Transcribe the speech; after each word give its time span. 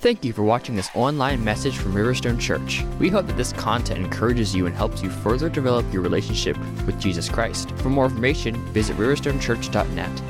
Thank 0.00 0.24
you 0.24 0.32
for 0.32 0.42
watching 0.42 0.76
this 0.76 0.88
online 0.94 1.44
message 1.44 1.76
from 1.76 1.92
Riverstone 1.92 2.40
Church. 2.40 2.82
We 2.98 3.10
hope 3.10 3.26
that 3.26 3.36
this 3.36 3.52
content 3.52 4.02
encourages 4.02 4.56
you 4.56 4.64
and 4.64 4.74
helps 4.74 5.02
you 5.02 5.10
further 5.10 5.50
develop 5.50 5.84
your 5.92 6.00
relationship 6.00 6.56
with 6.86 6.98
Jesus 6.98 7.28
Christ. 7.28 7.72
For 7.72 7.90
more 7.90 8.06
information, 8.06 8.54
visit 8.72 8.96
riverstonechurch.net. 8.96 10.22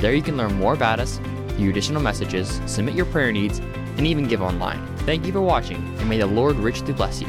There 0.00 0.14
you 0.14 0.22
can 0.22 0.38
learn 0.38 0.54
more 0.54 0.72
about 0.72 1.00
us, 1.00 1.18
view 1.48 1.68
additional 1.68 2.00
messages, 2.00 2.62
submit 2.64 2.94
your 2.94 3.04
prayer 3.04 3.30
needs, 3.30 3.58
and 3.58 4.06
even 4.06 4.26
give 4.26 4.40
online. 4.40 4.80
Thank 5.00 5.26
you 5.26 5.32
for 5.32 5.42
watching, 5.42 5.76
and 5.98 6.08
may 6.08 6.16
the 6.16 6.24
Lord 6.24 6.56
richly 6.56 6.94
bless 6.94 7.20
you. 7.20 7.28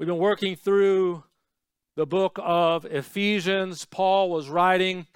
We've 0.00 0.08
been 0.08 0.18
working 0.18 0.56
through 0.56 1.22
the 1.94 2.06
book 2.06 2.40
of 2.42 2.84
Ephesians. 2.84 3.84
Paul 3.84 4.28
was 4.28 4.48
writing 4.48 5.06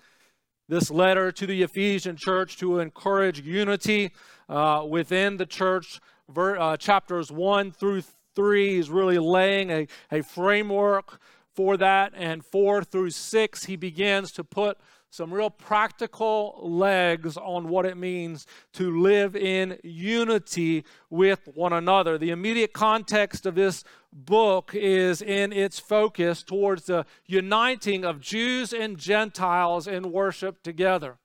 this 0.69 0.91
letter 0.91 1.31
to 1.33 1.47
the 1.47 1.63
Ephesian 1.63 2.17
church 2.17 2.57
to 2.59 2.79
encourage 2.79 3.41
unity 3.41 4.13
uh, 4.49 4.85
within 4.89 5.37
the 5.37 5.47
church. 5.47 6.01
Ver, 6.29 6.59
uh, 6.59 6.77
chapters 6.77 7.31
1 7.31 7.73
through 7.73 8.03
3 8.35 8.79
is 8.79 8.91
really 8.91 9.19
laying 9.19 9.71
a, 9.71 9.87
a 10.11 10.23
framework 10.23 11.21
for 11.55 11.77
that. 11.77 12.13
And 12.15 12.45
4 12.45 12.85
through 12.85 13.11
6, 13.11 13.65
he 13.65 13.77
begins 13.77 14.33
to 14.33 14.45
put 14.45 14.79
some 15.11 15.33
real 15.33 15.51
practical 15.51 16.59
legs 16.63 17.37
on 17.37 17.69
what 17.69 17.87
it 17.87 17.97
means 17.97 18.47
to 18.75 19.01
live 19.01 19.35
in 19.35 19.79
unity 19.83 20.85
with 21.11 21.49
one 21.55 21.73
another. 21.73 22.19
The 22.19 22.31
immediate 22.31 22.73
context 22.73 23.47
of 23.47 23.55
this 23.55 23.85
book 24.13 24.73
is 24.75 25.23
in 25.23 25.53
its 25.53 25.79
focus 25.79 26.43
towards 26.43 26.85
the 26.85 27.07
uniting 27.27 28.05
of 28.05 28.21
Jews 28.21 28.73
and 28.73 28.99
Gentiles 28.99 29.87
in 29.87 30.13
worship 30.13 30.63
together. 30.63 31.17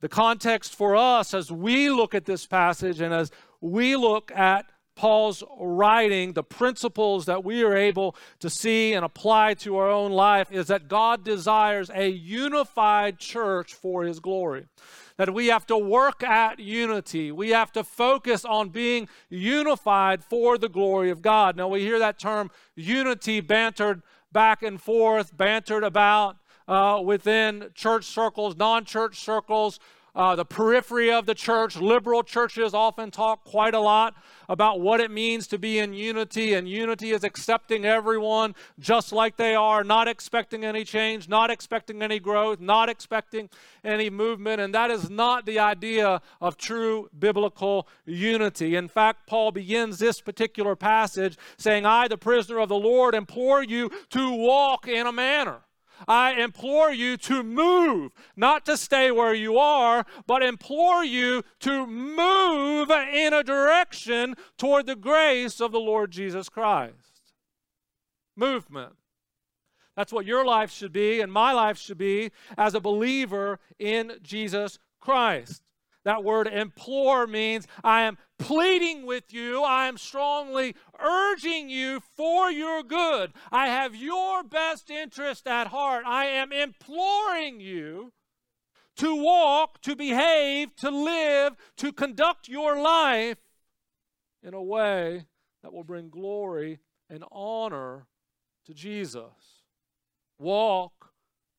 The 0.00 0.08
context 0.08 0.74
for 0.74 0.96
us 0.96 1.32
as 1.32 1.50
we 1.50 1.88
look 1.88 2.14
at 2.14 2.26
this 2.26 2.46
passage 2.46 3.00
and 3.00 3.14
as 3.14 3.30
we 3.60 3.96
look 3.96 4.30
at 4.32 4.66
Paul's 4.96 5.42
writing, 5.58 6.32
the 6.32 6.44
principles 6.44 7.26
that 7.26 7.44
we 7.44 7.62
are 7.64 7.76
able 7.76 8.14
to 8.38 8.48
see 8.48 8.92
and 8.92 9.04
apply 9.04 9.54
to 9.54 9.76
our 9.76 9.90
own 9.90 10.12
life 10.12 10.52
is 10.52 10.68
that 10.68 10.88
God 10.88 11.24
desires 11.24 11.90
a 11.92 12.08
unified 12.08 13.18
church 13.18 13.74
for 13.74 14.04
his 14.04 14.20
glory. 14.20 14.66
That 15.16 15.34
we 15.34 15.48
have 15.48 15.66
to 15.66 15.78
work 15.78 16.22
at 16.22 16.58
unity. 16.58 17.32
We 17.32 17.50
have 17.50 17.72
to 17.72 17.84
focus 17.84 18.44
on 18.44 18.70
being 18.70 19.08
unified 19.28 20.24
for 20.24 20.58
the 20.58 20.68
glory 20.68 21.10
of 21.10 21.22
God. 21.22 21.56
Now, 21.56 21.68
we 21.68 21.80
hear 21.80 21.98
that 21.98 22.18
term 22.18 22.50
unity 22.74 23.40
bantered 23.40 24.02
back 24.32 24.62
and 24.62 24.80
forth, 24.80 25.36
bantered 25.36 25.84
about 25.84 26.36
uh, 26.66 27.00
within 27.04 27.70
church 27.74 28.04
circles, 28.04 28.56
non 28.56 28.84
church 28.84 29.20
circles 29.20 29.78
uh, 30.14 30.36
the 30.36 30.44
periphery 30.44 31.12
of 31.12 31.26
the 31.26 31.34
church. 31.34 31.76
Liberal 31.76 32.22
churches 32.22 32.74
often 32.74 33.10
talk 33.10 33.44
quite 33.44 33.74
a 33.74 33.80
lot 33.80 34.14
about 34.48 34.80
what 34.80 35.00
it 35.00 35.10
means 35.10 35.46
to 35.48 35.58
be 35.58 35.78
in 35.78 35.92
unity, 35.92 36.54
and 36.54 36.68
unity 36.68 37.10
is 37.10 37.24
accepting 37.24 37.84
everyone 37.84 38.54
just 38.78 39.12
like 39.12 39.36
they 39.36 39.54
are, 39.54 39.82
not 39.82 40.06
expecting 40.06 40.64
any 40.64 40.84
change, 40.84 41.28
not 41.28 41.50
expecting 41.50 42.02
any 42.02 42.20
growth, 42.20 42.60
not 42.60 42.88
expecting 42.88 43.48
any 43.82 44.10
movement, 44.10 44.60
and 44.60 44.74
that 44.74 44.90
is 44.90 45.10
not 45.10 45.46
the 45.46 45.58
idea 45.58 46.20
of 46.40 46.56
true 46.56 47.08
biblical 47.18 47.88
unity. 48.04 48.76
In 48.76 48.88
fact, 48.88 49.26
Paul 49.26 49.50
begins 49.52 49.98
this 49.98 50.20
particular 50.20 50.76
passage 50.76 51.36
saying, 51.56 51.86
I, 51.86 52.08
the 52.08 52.18
prisoner 52.18 52.58
of 52.58 52.68
the 52.68 52.76
Lord, 52.76 53.14
implore 53.14 53.62
you 53.62 53.90
to 54.10 54.30
walk 54.30 54.86
in 54.86 55.06
a 55.06 55.12
manner 55.12 55.62
I 56.06 56.32
implore 56.32 56.92
you 56.92 57.16
to 57.18 57.42
move, 57.42 58.12
not 58.36 58.64
to 58.66 58.76
stay 58.76 59.10
where 59.10 59.34
you 59.34 59.58
are, 59.58 60.04
but 60.26 60.42
implore 60.42 61.04
you 61.04 61.42
to 61.60 61.86
move 61.86 62.90
in 62.90 63.32
a 63.32 63.42
direction 63.42 64.34
toward 64.58 64.86
the 64.86 64.96
grace 64.96 65.60
of 65.60 65.72
the 65.72 65.80
Lord 65.80 66.10
Jesus 66.10 66.48
Christ. 66.48 67.32
Movement. 68.36 68.96
That's 69.96 70.12
what 70.12 70.26
your 70.26 70.44
life 70.44 70.72
should 70.72 70.92
be, 70.92 71.20
and 71.20 71.32
my 71.32 71.52
life 71.52 71.78
should 71.78 71.98
be 71.98 72.32
as 72.58 72.74
a 72.74 72.80
believer 72.80 73.60
in 73.78 74.14
Jesus 74.22 74.78
Christ. 75.00 75.62
That 76.04 76.22
word 76.22 76.46
implore 76.46 77.26
means 77.26 77.66
I 77.82 78.02
am 78.02 78.18
pleading 78.38 79.06
with 79.06 79.32
you. 79.32 79.62
I 79.62 79.86
am 79.86 79.96
strongly 79.96 80.74
urging 81.00 81.70
you 81.70 82.00
for 82.14 82.50
your 82.50 82.82
good. 82.82 83.32
I 83.50 83.68
have 83.68 83.96
your 83.96 84.42
best 84.42 84.90
interest 84.90 85.46
at 85.46 85.68
heart. 85.68 86.04
I 86.06 86.26
am 86.26 86.52
imploring 86.52 87.60
you 87.60 88.12
to 88.96 89.16
walk, 89.16 89.80
to 89.82 89.96
behave, 89.96 90.76
to 90.76 90.90
live, 90.90 91.54
to 91.78 91.92
conduct 91.92 92.48
your 92.48 92.80
life 92.80 93.38
in 94.42 94.54
a 94.54 94.62
way 94.62 95.26
that 95.62 95.72
will 95.72 95.84
bring 95.84 96.10
glory 96.10 96.78
and 97.08 97.24
honor 97.32 98.06
to 98.66 98.74
Jesus. 98.74 99.62
Walk 100.38 101.12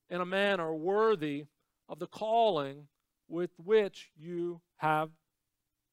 in 0.10 0.22
a 0.22 0.26
manner 0.26 0.74
worthy 0.74 1.46
of 1.90 2.00
the 2.00 2.08
calling 2.08 2.88
with 3.28 3.52
which 3.58 4.12
you 4.16 4.62
have 4.78 5.10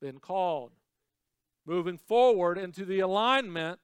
been 0.00 0.18
called. 0.18 0.72
Moving 1.64 1.98
forward 1.98 2.58
into 2.58 2.84
the 2.84 3.00
alignment 3.00 3.78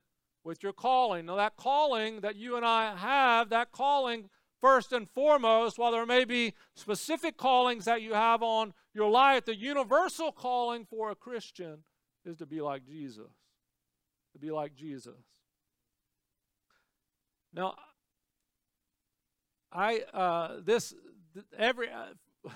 with 0.45 0.63
your 0.63 0.73
calling. 0.73 1.27
Now, 1.27 1.37
that 1.37 1.57
calling 1.57 2.21
that 2.21 2.37
you 2.37 2.57
and 2.57 2.65
I 2.65 2.97
have, 2.97 3.51
that 3.51 3.71
calling, 3.71 4.31
first 4.61 4.93
and 4.93 5.09
foremost, 5.09 5.79
while 5.79 5.93
there 5.93 6.07
may 6.07 6.25
be 6.25 6.55
specific 6.75 7.37
callings 7.37 7.85
that 7.85 8.03
you 8.03 8.15
have 8.15 8.43
on 8.43 8.75
your 8.95 9.11
life, 9.11 9.45
the 9.45 9.55
universal 9.55 10.33
calling 10.33 10.85
for 10.85 11.11
a 11.11 11.15
Christian 11.15 11.85
is 12.25 12.37
to 12.39 12.47
be 12.47 12.61
like 12.61 12.85
Jesus. 12.85 13.31
To 14.33 14.39
be 14.39 14.51
like 14.51 14.75
Jesus. 14.75 15.15
Now, 17.53 17.75
I, 19.73 20.01
uh, 20.13 20.57
this, 20.65 20.95
every, 21.57 21.89
uh, 21.91 22.49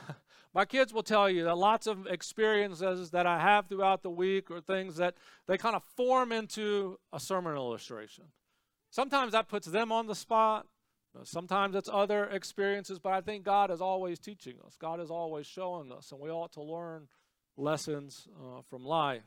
My 0.54 0.64
kids 0.66 0.92
will 0.92 1.02
tell 1.02 1.30
you 1.30 1.44
that 1.44 1.56
lots 1.56 1.86
of 1.86 2.06
experiences 2.06 3.10
that 3.10 3.26
I 3.26 3.40
have 3.40 3.68
throughout 3.68 4.02
the 4.02 4.10
week 4.10 4.50
or 4.50 4.60
things 4.60 4.96
that 4.96 5.14
they 5.46 5.56
kind 5.56 5.74
of 5.74 5.82
form 5.96 6.30
into 6.30 6.98
a 7.12 7.18
sermon 7.18 7.56
illustration. 7.56 8.24
Sometimes 8.90 9.32
that 9.32 9.48
puts 9.48 9.66
them 9.66 9.90
on 9.90 10.06
the 10.06 10.14
spot. 10.14 10.66
Sometimes 11.24 11.74
it's 11.74 11.88
other 11.92 12.24
experiences, 12.24 12.98
but 12.98 13.12
I 13.12 13.20
think 13.20 13.44
God 13.44 13.70
is 13.70 13.80
always 13.80 14.18
teaching 14.18 14.56
us. 14.66 14.76
God 14.78 15.00
is 15.00 15.10
always 15.10 15.46
showing 15.46 15.92
us, 15.92 16.10
and 16.10 16.20
we 16.20 16.30
ought 16.30 16.52
to 16.52 16.62
learn 16.62 17.08
lessons 17.56 18.28
uh, 18.38 18.62
from 18.68 18.84
life. 18.84 19.22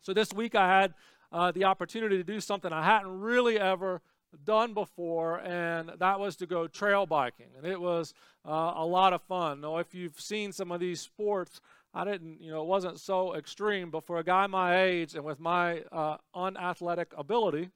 So 0.00 0.14
this 0.14 0.32
week 0.32 0.54
I 0.54 0.80
had 0.80 0.94
uh, 1.32 1.52
the 1.52 1.64
opportunity 1.64 2.16
to 2.16 2.24
do 2.24 2.40
something 2.40 2.72
I 2.72 2.84
hadn't 2.84 3.20
really 3.20 3.58
ever 3.58 4.00
done 4.44 4.74
before, 4.74 5.40
and 5.40 5.92
that 5.98 6.20
was 6.20 6.36
to 6.36 6.46
go 6.46 6.66
trail 6.66 7.06
biking. 7.06 7.48
And 7.56 7.66
it 7.66 7.80
was 7.80 8.14
uh, 8.46 8.74
a 8.76 8.84
lot 8.84 9.12
of 9.12 9.22
fun. 9.22 9.60
Now, 9.60 9.78
if 9.78 9.94
you've 9.94 10.20
seen 10.20 10.52
some 10.52 10.70
of 10.70 10.80
these 10.80 11.00
sports, 11.00 11.60
I 11.94 12.04
didn't, 12.04 12.42
you 12.42 12.50
know, 12.50 12.60
it 12.60 12.66
wasn't 12.66 13.00
so 13.00 13.34
extreme, 13.34 13.90
but 13.90 14.04
for 14.04 14.18
a 14.18 14.24
guy 14.24 14.46
my 14.46 14.82
age 14.82 15.14
and 15.14 15.24
with 15.24 15.40
my 15.40 15.80
uh, 15.90 16.18
unathletic 16.34 17.12
ability, 17.16 17.70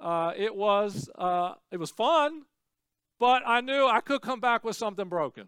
uh, 0.00 0.32
it 0.36 0.56
was 0.56 1.08
uh, 1.14 1.54
it 1.70 1.78
was 1.78 1.90
fun, 1.90 2.42
but 3.20 3.42
I 3.46 3.60
knew 3.60 3.86
I 3.86 4.00
could 4.00 4.20
come 4.20 4.40
back 4.40 4.64
with 4.64 4.74
something 4.74 5.08
broken. 5.08 5.46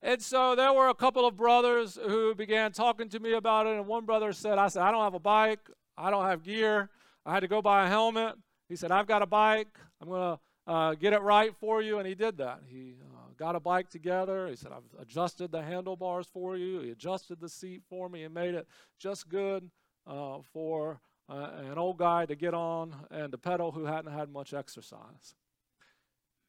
And 0.00 0.22
so 0.22 0.54
there 0.54 0.72
were 0.72 0.88
a 0.88 0.94
couple 0.94 1.26
of 1.26 1.36
brothers 1.36 1.98
who 2.06 2.34
began 2.34 2.72
talking 2.72 3.08
to 3.10 3.20
me 3.20 3.32
about 3.32 3.66
it, 3.66 3.76
and 3.76 3.86
one 3.86 4.06
brother 4.06 4.32
said, 4.32 4.58
"I 4.58 4.68
said 4.68 4.82
I 4.82 4.92
don't 4.92 5.02
have 5.02 5.14
a 5.14 5.18
bike, 5.18 5.68
I 5.98 6.10
don't 6.10 6.24
have 6.24 6.44
gear." 6.44 6.88
I 7.24 7.34
had 7.34 7.40
to 7.40 7.48
go 7.48 7.60
buy 7.62 7.86
a 7.86 7.88
helmet. 7.88 8.34
He 8.68 8.76
said, 8.76 8.90
I've 8.90 9.06
got 9.06 9.22
a 9.22 9.26
bike. 9.26 9.78
I'm 10.00 10.08
going 10.08 10.36
to 10.66 10.72
uh, 10.72 10.94
get 10.94 11.12
it 11.12 11.20
right 11.22 11.54
for 11.58 11.82
you. 11.82 11.98
And 11.98 12.06
he 12.06 12.14
did 12.14 12.38
that. 12.38 12.60
He 12.66 12.94
uh, 13.00 13.32
got 13.36 13.56
a 13.56 13.60
bike 13.60 13.90
together. 13.90 14.46
He 14.48 14.56
said, 14.56 14.72
I've 14.72 15.00
adjusted 15.00 15.52
the 15.52 15.62
handlebars 15.62 16.26
for 16.32 16.56
you. 16.56 16.80
He 16.80 16.90
adjusted 16.90 17.40
the 17.40 17.48
seat 17.48 17.82
for 17.88 18.08
me 18.08 18.24
and 18.24 18.34
made 18.34 18.54
it 18.54 18.66
just 18.98 19.28
good 19.28 19.70
uh, 20.06 20.38
for 20.52 21.00
uh, 21.28 21.50
an 21.70 21.78
old 21.78 21.98
guy 21.98 22.26
to 22.26 22.34
get 22.34 22.54
on 22.54 22.94
and 23.10 23.32
to 23.32 23.38
pedal 23.38 23.72
who 23.72 23.84
hadn't 23.84 24.12
had 24.12 24.30
much 24.30 24.54
exercise. 24.54 25.34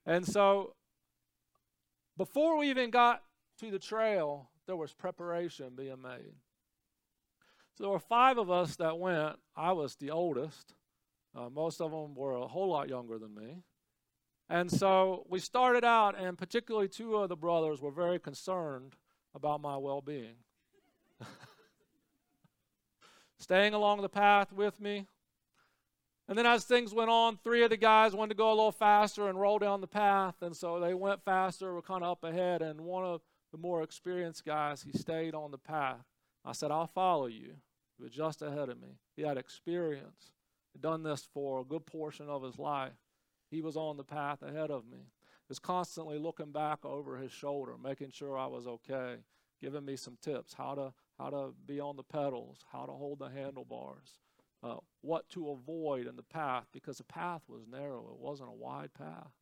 And 0.06 0.26
so 0.26 0.74
before 2.18 2.58
we 2.58 2.70
even 2.70 2.90
got 2.90 3.24
to 3.60 3.72
the 3.72 3.80
trail, 3.80 4.50
there 4.68 4.76
was 4.76 4.94
preparation 4.94 5.74
being 5.76 6.02
made. 6.02 6.34
So 7.82 7.86
there 7.86 7.94
were 7.94 8.00
five 8.00 8.38
of 8.38 8.52
us 8.52 8.76
that 8.76 9.00
went. 9.00 9.38
I 9.56 9.72
was 9.72 9.96
the 9.96 10.12
oldest. 10.12 10.76
Uh, 11.36 11.50
most 11.50 11.82
of 11.82 11.90
them 11.90 12.14
were 12.14 12.34
a 12.34 12.46
whole 12.46 12.70
lot 12.70 12.90
younger 12.90 13.18
than 13.18 13.34
me. 13.34 13.64
And 14.48 14.70
so 14.70 15.26
we 15.28 15.40
started 15.40 15.84
out, 15.84 16.16
and 16.16 16.38
particularly 16.38 16.90
two 16.90 17.16
of 17.16 17.30
the 17.30 17.36
brothers 17.36 17.82
were 17.82 17.90
very 17.90 18.20
concerned 18.20 18.98
about 19.34 19.62
my 19.62 19.78
well 19.78 20.00
being. 20.00 20.36
Staying 23.40 23.74
along 23.74 24.04
the 24.04 24.10
path 24.10 24.54
with 24.54 24.80
me. 24.80 25.08
And 26.28 26.38
then 26.38 26.46
as 26.46 26.66
things 26.66 26.94
went 26.94 27.10
on, 27.10 27.40
three 27.44 27.64
of 27.64 27.72
the 27.72 27.78
guys 27.78 28.14
wanted 28.14 28.30
to 28.30 28.38
go 28.38 28.50
a 28.50 28.54
little 28.54 28.72
faster 28.72 29.28
and 29.28 29.42
roll 29.42 29.58
down 29.58 29.82
the 29.82 29.88
path. 29.88 30.36
And 30.42 30.56
so 30.56 30.80
they 30.80 30.94
went 30.94 31.26
faster, 31.26 31.74
were 31.74 31.82
kind 31.82 32.04
of 32.04 32.12
up 32.12 32.24
ahead. 32.24 32.62
And 32.62 32.82
one 32.82 33.06
of 33.06 33.22
the 33.52 33.58
more 33.58 33.82
experienced 33.82 34.46
guys, 34.46 34.84
he 34.84 34.96
stayed 34.96 35.34
on 35.34 35.50
the 35.50 35.58
path. 35.58 36.06
I 36.46 36.52
said, 36.52 36.70
I'll 36.70 36.86
follow 36.86 37.26
you. 37.26 37.56
He 38.02 38.04
was 38.04 38.14
just 38.14 38.42
ahead 38.42 38.70
of 38.70 38.82
me. 38.82 38.98
He 39.16 39.22
had 39.22 39.38
experience, 39.38 40.34
He'd 40.74 40.82
done 40.82 41.04
this 41.04 41.28
for 41.32 41.60
a 41.60 41.64
good 41.64 41.86
portion 41.86 42.30
of 42.30 42.42
his 42.42 42.58
life. 42.58 42.98
He 43.52 43.62
was 43.62 43.78
on 43.78 43.96
the 43.96 44.04
path 44.04 44.42
ahead 44.42 44.72
of 44.72 44.88
me. 44.88 44.98
He 44.98 45.50
was 45.50 45.60
constantly 45.60 46.18
looking 46.18 46.52
back 46.52 46.84
over 46.84 47.18
his 47.18 47.32
shoulder, 47.32 47.74
making 47.78 48.10
sure 48.10 48.40
I 48.40 48.48
was 48.48 48.66
okay, 48.66 49.18
giving 49.62 49.86
me 49.86 49.98
some 49.98 50.18
tips 50.20 50.56
how 50.56 50.74
to 50.74 50.94
how 51.20 51.30
to 51.30 51.54
be 51.68 51.80
on 51.80 51.96
the 51.96 52.02
pedals, 52.02 52.66
how 52.72 52.88
to 52.88 52.92
hold 52.92 53.20
the 53.20 53.30
handlebars, 53.30 54.18
uh, 54.64 54.78
what 55.02 55.30
to 55.30 55.52
avoid 55.52 56.08
in 56.08 56.16
the 56.16 56.24
path 56.24 56.66
because 56.72 56.98
the 56.98 57.04
path 57.04 57.44
was 57.48 57.68
narrow. 57.72 58.10
It 58.12 58.20
wasn't 58.20 58.50
a 58.50 58.54
wide 58.54 58.96
path. 58.96 59.34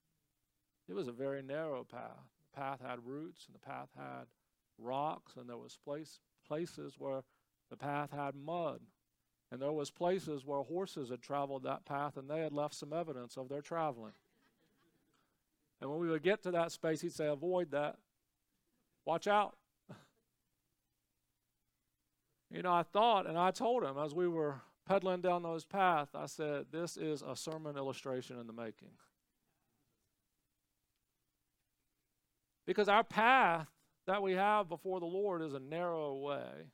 It 0.89 0.95
was 0.95 1.07
a 1.07 1.13
very 1.13 1.41
narrow 1.41 1.85
path. 1.85 2.27
The 2.51 2.59
path 2.59 2.81
had 2.85 3.05
roots 3.05 3.45
and 3.45 3.55
the 3.55 3.65
path 3.65 3.87
had 3.95 4.25
rocks 4.77 5.37
and 5.37 5.47
there 5.47 5.55
was 5.55 5.77
place, 5.81 6.19
places 6.45 6.95
where 6.97 7.23
the 7.69 7.77
path 7.77 8.11
had 8.11 8.35
mud. 8.35 8.81
And 9.51 9.61
there 9.61 9.71
was 9.71 9.89
places 9.89 10.45
where 10.45 10.61
horses 10.61 11.09
had 11.09 11.21
traveled 11.21 11.63
that 11.63 11.85
path 11.85 12.17
and 12.17 12.29
they 12.29 12.41
had 12.41 12.53
left 12.53 12.75
some 12.75 12.93
evidence 12.93 13.35
of 13.35 13.49
their 13.49 13.61
traveling. 13.61 14.13
And 15.81 15.89
when 15.89 15.99
we 15.99 16.09
would 16.09 16.23
get 16.23 16.43
to 16.43 16.51
that 16.51 16.71
space, 16.71 17.01
he'd 17.01 17.13
say, 17.13 17.27
avoid 17.27 17.71
that. 17.71 17.97
Watch 19.05 19.27
out. 19.27 19.57
you 22.51 22.61
know, 22.61 22.73
I 22.73 22.83
thought, 22.83 23.27
and 23.27 23.37
I 23.37 23.51
told 23.51 23.83
him 23.83 23.97
as 23.97 24.13
we 24.13 24.27
were 24.27 24.61
pedaling 24.87 25.21
down 25.21 25.41
those 25.41 25.65
paths, 25.65 26.13
I 26.13 26.25
said, 26.25 26.65
this 26.71 26.97
is 26.97 27.23
a 27.23 27.35
sermon 27.35 27.77
illustration 27.77 28.39
in 28.39 28.45
the 28.45 28.53
making. 28.53 28.89
Because 32.67 32.87
our 32.87 33.03
path 33.03 33.67
that 34.05 34.21
we 34.21 34.33
have 34.33 34.69
before 34.69 34.99
the 34.99 35.05
Lord 35.05 35.41
is 35.41 35.53
a 35.53 35.59
narrow 35.59 36.15
way. 36.15 36.71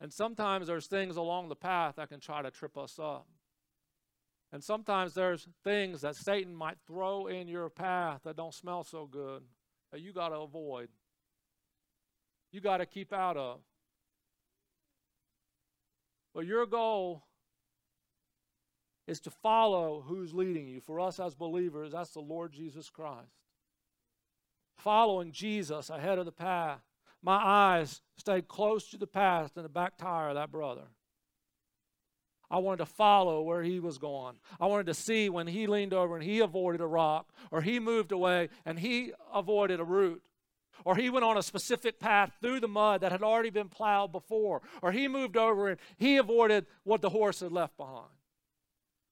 And 0.00 0.12
sometimes 0.12 0.66
there's 0.66 0.86
things 0.86 1.16
along 1.16 1.48
the 1.48 1.56
path 1.56 1.96
that 1.96 2.08
can 2.08 2.20
try 2.20 2.42
to 2.42 2.50
trip 2.50 2.78
us 2.78 2.98
up. 2.98 3.26
And 4.52 4.64
sometimes 4.64 5.14
there's 5.14 5.46
things 5.62 6.00
that 6.00 6.16
Satan 6.16 6.54
might 6.54 6.78
throw 6.86 7.26
in 7.26 7.46
your 7.46 7.68
path 7.68 8.22
that 8.24 8.36
don't 8.36 8.54
smell 8.54 8.82
so 8.82 9.06
good 9.06 9.42
that 9.92 10.00
you 10.00 10.12
got 10.12 10.30
to 10.30 10.36
avoid. 10.36 10.88
You 12.50 12.60
got 12.60 12.78
to 12.78 12.86
keep 12.86 13.12
out 13.12 13.36
of. 13.36 13.60
But 16.34 16.46
your 16.46 16.66
goal 16.66 17.24
is 19.06 19.20
to 19.20 19.30
follow 19.30 20.04
who's 20.06 20.32
leading 20.32 20.66
you. 20.68 20.80
For 20.80 21.00
us 21.00 21.20
as 21.20 21.34
believers, 21.34 21.92
that's 21.92 22.12
the 22.12 22.20
Lord 22.20 22.52
Jesus 22.52 22.88
Christ. 22.90 23.34
Following 24.76 25.32
Jesus 25.32 25.90
ahead 25.90 26.18
of 26.18 26.24
the 26.24 26.32
path. 26.32 26.80
My 27.22 27.36
eyes 27.36 28.00
stayed 28.16 28.48
close 28.48 28.88
to 28.90 28.96
the 28.96 29.06
path 29.06 29.52
and 29.56 29.64
the 29.64 29.70
back 29.70 29.96
tire 29.98 30.30
of 30.30 30.34
that 30.36 30.50
brother. 30.50 30.88
I 32.50 32.58
wanted 32.58 32.78
to 32.78 32.86
follow 32.86 33.42
where 33.42 33.62
he 33.62 33.78
was 33.78 33.98
going. 33.98 34.36
I 34.58 34.66
wanted 34.66 34.86
to 34.86 34.94
see 34.94 35.28
when 35.28 35.46
he 35.46 35.66
leaned 35.66 35.94
over 35.94 36.16
and 36.16 36.24
he 36.24 36.40
avoided 36.40 36.80
a 36.80 36.86
rock, 36.86 37.32
or 37.52 37.62
he 37.62 37.78
moved 37.78 38.10
away 38.10 38.48
and 38.64 38.78
he 38.78 39.12
avoided 39.32 39.78
a 39.78 39.84
root, 39.84 40.22
or 40.84 40.96
he 40.96 41.10
went 41.10 41.24
on 41.24 41.36
a 41.36 41.42
specific 41.42 42.00
path 42.00 42.32
through 42.40 42.60
the 42.60 42.66
mud 42.66 43.02
that 43.02 43.12
had 43.12 43.22
already 43.22 43.50
been 43.50 43.68
plowed 43.68 44.10
before, 44.10 44.62
or 44.82 44.90
he 44.90 45.06
moved 45.06 45.36
over 45.36 45.68
and 45.68 45.78
he 45.96 46.16
avoided 46.16 46.66
what 46.82 47.02
the 47.02 47.10
horse 47.10 47.40
had 47.40 47.52
left 47.52 47.76
behind. 47.76 48.08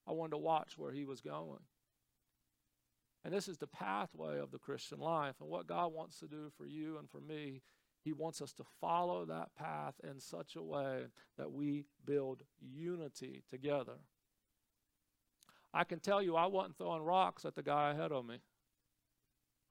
I 0.05 0.11
wanted 0.11 0.31
to 0.31 0.37
watch 0.37 0.77
where 0.77 0.91
he 0.91 1.05
was 1.05 1.21
going. 1.21 1.61
And 3.23 3.33
this 3.33 3.47
is 3.47 3.57
the 3.57 3.67
pathway 3.67 4.39
of 4.39 4.51
the 4.51 4.57
Christian 4.57 4.99
life. 4.99 5.35
And 5.39 5.49
what 5.49 5.67
God 5.67 5.93
wants 5.93 6.19
to 6.19 6.27
do 6.27 6.51
for 6.57 6.65
you 6.65 6.97
and 6.97 7.09
for 7.09 7.19
me, 7.19 7.61
He 8.03 8.13
wants 8.13 8.41
us 8.41 8.53
to 8.53 8.63
follow 8.79 9.25
that 9.25 9.55
path 9.55 9.95
in 10.03 10.19
such 10.19 10.55
a 10.55 10.63
way 10.63 11.05
that 11.37 11.51
we 11.51 11.85
build 12.05 12.43
unity 12.61 13.43
together. 13.49 13.97
I 15.73 15.83
can 15.83 15.99
tell 15.99 16.21
you, 16.21 16.35
I 16.35 16.47
wasn't 16.47 16.77
throwing 16.77 17.03
rocks 17.03 17.45
at 17.45 17.55
the 17.55 17.63
guy 17.63 17.91
ahead 17.91 18.11
of 18.11 18.25
me. 18.25 18.37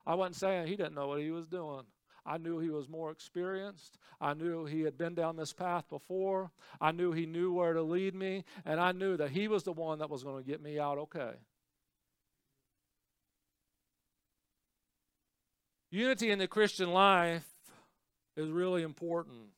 I 0.06 0.14
wasn't 0.14 0.36
saying 0.36 0.66
he 0.66 0.76
didn't 0.76 0.94
know 0.94 1.08
what 1.08 1.20
he 1.20 1.30
was 1.30 1.46
doing. 1.46 1.82
I 2.24 2.36
knew 2.36 2.58
he 2.58 2.70
was 2.70 2.88
more 2.88 3.10
experienced. 3.10 3.98
I 4.20 4.34
knew 4.34 4.66
he 4.66 4.82
had 4.82 4.98
been 4.98 5.14
down 5.14 5.36
this 5.36 5.52
path 5.52 5.88
before. 5.88 6.52
I 6.80 6.92
knew 6.92 7.12
he 7.12 7.24
knew 7.24 7.52
where 7.52 7.72
to 7.72 7.82
lead 7.82 8.14
me. 8.14 8.44
And 8.66 8.78
I 8.78 8.92
knew 8.92 9.16
that 9.16 9.30
he 9.30 9.48
was 9.48 9.62
the 9.62 9.72
one 9.72 10.00
that 10.00 10.10
was 10.10 10.24
going 10.24 10.42
to 10.42 10.48
get 10.48 10.62
me 10.62 10.78
out 10.78 10.98
okay. 10.98 11.32
Unity 15.90 16.30
in 16.30 16.38
the 16.38 16.46
Christian 16.46 16.90
life 16.90 17.46
is 18.38 18.50
really 18.50 18.82
important. 18.82 19.48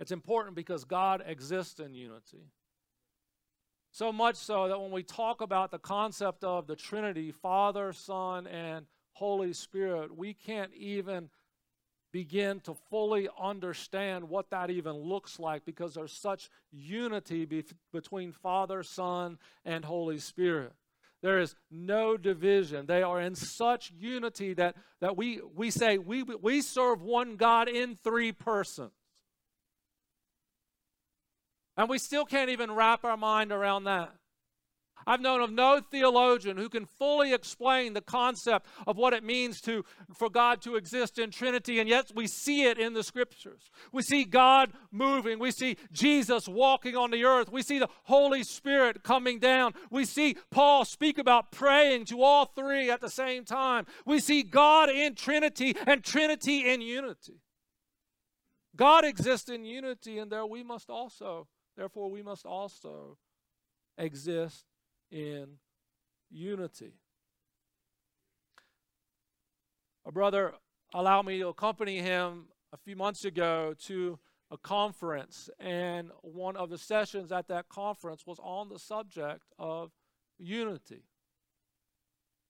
It's 0.00 0.12
important 0.12 0.56
because 0.56 0.84
God 0.84 1.22
exists 1.24 1.78
in 1.80 1.94
unity. 1.94 2.50
So 3.92 4.10
much 4.10 4.36
so 4.36 4.68
that 4.68 4.80
when 4.80 4.90
we 4.90 5.02
talk 5.02 5.42
about 5.42 5.70
the 5.70 5.78
concept 5.78 6.44
of 6.44 6.66
the 6.66 6.74
Trinity, 6.74 7.30
Father, 7.30 7.92
Son, 7.92 8.46
and 8.46 8.86
Holy 9.12 9.52
Spirit, 9.52 10.16
we 10.16 10.32
can't 10.32 10.72
even 10.74 11.28
begin 12.10 12.60
to 12.60 12.74
fully 12.90 13.28
understand 13.40 14.28
what 14.28 14.50
that 14.50 14.70
even 14.70 14.94
looks 14.96 15.38
like 15.38 15.64
because 15.64 15.94
there's 15.94 16.12
such 16.12 16.50
unity 16.70 17.44
be- 17.44 17.64
between 17.92 18.32
Father, 18.32 18.82
Son, 18.82 19.38
and 19.64 19.84
Holy 19.84 20.18
Spirit. 20.18 20.72
There 21.22 21.38
is 21.38 21.54
no 21.70 22.16
division. 22.16 22.86
They 22.86 23.02
are 23.02 23.20
in 23.20 23.34
such 23.36 23.92
unity 23.96 24.54
that, 24.54 24.74
that 25.00 25.16
we, 25.16 25.40
we 25.54 25.70
say 25.70 25.98
we, 25.98 26.22
we 26.24 26.60
serve 26.60 27.00
one 27.00 27.36
God 27.36 27.68
in 27.68 27.96
three 28.02 28.32
persons. 28.32 28.90
And 31.76 31.88
we 31.88 31.98
still 31.98 32.24
can't 32.24 32.50
even 32.50 32.72
wrap 32.72 33.04
our 33.04 33.16
mind 33.16 33.52
around 33.52 33.84
that. 33.84 34.12
I've 35.06 35.20
known 35.20 35.40
of 35.40 35.50
no 35.50 35.80
theologian 35.80 36.56
who 36.56 36.68
can 36.68 36.86
fully 36.86 37.32
explain 37.32 37.92
the 37.92 38.00
concept 38.00 38.66
of 38.86 38.96
what 38.96 39.12
it 39.12 39.24
means 39.24 39.60
to 39.62 39.84
for 40.14 40.30
God 40.30 40.62
to 40.62 40.76
exist 40.76 41.18
in 41.18 41.30
Trinity, 41.30 41.80
and 41.80 41.88
yet 41.88 42.12
we 42.14 42.26
see 42.26 42.64
it 42.64 42.78
in 42.78 42.94
the 42.94 43.02
scriptures. 43.02 43.70
We 43.92 44.02
see 44.02 44.24
God 44.24 44.72
moving, 44.90 45.38
we 45.38 45.50
see 45.50 45.76
Jesus 45.92 46.48
walking 46.48 46.96
on 46.96 47.10
the 47.10 47.24
earth, 47.24 47.50
we 47.50 47.62
see 47.62 47.78
the 47.78 47.90
Holy 48.04 48.42
Spirit 48.44 49.02
coming 49.02 49.38
down, 49.38 49.72
we 49.90 50.04
see 50.04 50.36
Paul 50.50 50.84
speak 50.84 51.18
about 51.18 51.52
praying 51.52 52.06
to 52.06 52.22
all 52.22 52.46
three 52.46 52.90
at 52.90 53.00
the 53.00 53.10
same 53.10 53.44
time. 53.44 53.86
We 54.06 54.20
see 54.20 54.42
God 54.42 54.90
in 54.90 55.14
Trinity 55.14 55.76
and 55.86 56.02
Trinity 56.02 56.70
in 56.70 56.80
unity. 56.80 57.40
God 58.74 59.04
exists 59.04 59.48
in 59.50 59.64
unity, 59.64 60.18
and 60.18 60.30
there 60.30 60.46
we 60.46 60.62
must 60.62 60.88
also, 60.88 61.46
therefore, 61.76 62.10
we 62.10 62.22
must 62.22 62.46
also 62.46 63.18
exist 63.98 64.64
in 65.12 65.58
unity. 66.30 66.94
A 70.04 70.10
brother 70.10 70.54
allowed 70.94 71.26
me 71.26 71.38
to 71.38 71.48
accompany 71.48 72.00
him 72.00 72.46
a 72.72 72.76
few 72.76 72.96
months 72.96 73.24
ago 73.24 73.74
to 73.84 74.18
a 74.50 74.58
conference, 74.58 75.48
and 75.60 76.10
one 76.22 76.56
of 76.56 76.70
the 76.70 76.78
sessions 76.78 77.30
at 77.30 77.48
that 77.48 77.68
conference 77.68 78.26
was 78.26 78.38
on 78.42 78.68
the 78.68 78.78
subject 78.78 79.44
of 79.58 79.92
unity. 80.38 81.04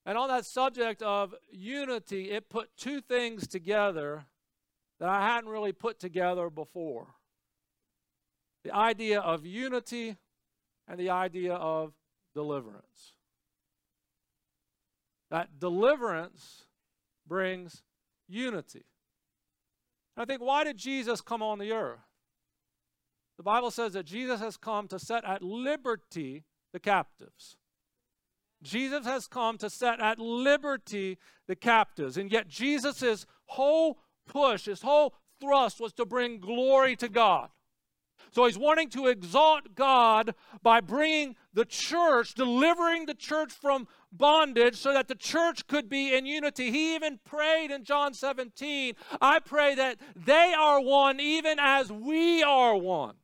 And 0.05 0.19
on 0.19 0.29
that 0.29 0.47
subject 0.47 1.03
of 1.03 1.35
unity, 1.51 2.31
it 2.31 2.49
put 2.49 2.71
two 2.77 3.01
things 3.01 3.47
together 3.47 4.25
that 4.99 5.09
I 5.09 5.21
hadn't 5.21 5.51
really 5.51 5.73
put 5.73 6.01
together 6.01 6.51
before 6.51 7.15
the 8.65 8.75
idea 8.75 9.21
of 9.21 9.45
unity 9.45 10.17
and 10.89 10.99
the 10.99 11.11
idea 11.11 11.55
of 11.55 11.93
deliverance. 12.35 13.15
That 15.31 15.59
deliverance 15.59 16.65
brings 17.27 17.83
unity. 18.29 18.85
I 20.17 20.25
think, 20.25 20.43
why 20.43 20.65
did 20.65 20.77
Jesus 20.77 21.21
come 21.21 21.43
on 21.43 21.59
the 21.59 21.73
earth? 21.73 22.01
The 23.39 23.43
Bible 23.43 23.71
says 23.71 23.95
that 23.95 24.05
Jesus 24.05 24.41
has 24.41 24.57
come 24.57 24.89
to 24.89 24.99
set 24.99 25.25
at 25.25 25.43
liberty 25.43 26.45
the 26.73 26.81
captives. 26.81 27.57
Jesus 28.63 29.05
has 29.07 29.27
come 29.27 29.59
to 29.59 29.71
set 29.71 30.01
at 30.01 30.19
liberty 30.19 31.19
the 31.49 31.57
captives. 31.57 32.17
And 32.17 32.31
yet, 32.31 32.49
Jesus' 32.49 33.27
whole 33.47 33.99
push, 34.27 34.67
his 34.67 34.83
whole 34.83 35.15
thrust 35.41 35.81
was 35.81 35.93
to 35.95 36.05
bring 36.05 36.39
glory 36.39 36.95
to 36.97 37.09
God. 37.09 37.49
So 38.33 38.47
he's 38.47 38.59
wanting 38.59 38.89
to 38.91 39.09
exalt 39.09 39.75
God 39.75 40.35
by 40.63 40.81
bringing 40.81 41.37
the 41.53 41.67
church, 41.67 42.35
delivering 42.35 43.05
the 43.05 43.15
church 43.15 43.53
from 43.53 43.87
bondage 44.11 44.77
so 44.77 44.95
that 44.95 45.09
the 45.09 45.15
church 45.15 45.67
could 45.67 45.91
be 45.91 46.15
in 46.15 46.25
unity. 46.25 46.71
He 46.71 46.95
even 46.95 47.21
prayed 47.25 47.71
in 47.71 47.85
John 47.85 48.15
17, 48.15 48.95
I 49.21 49.39
pray 49.39 49.75
that 49.75 49.99
they 50.17 50.55
are 50.59 50.81
one 50.81 51.21
even 51.21 51.59
as 51.61 51.93
we 51.93 52.43
are 52.43 52.75
one. 52.75 53.17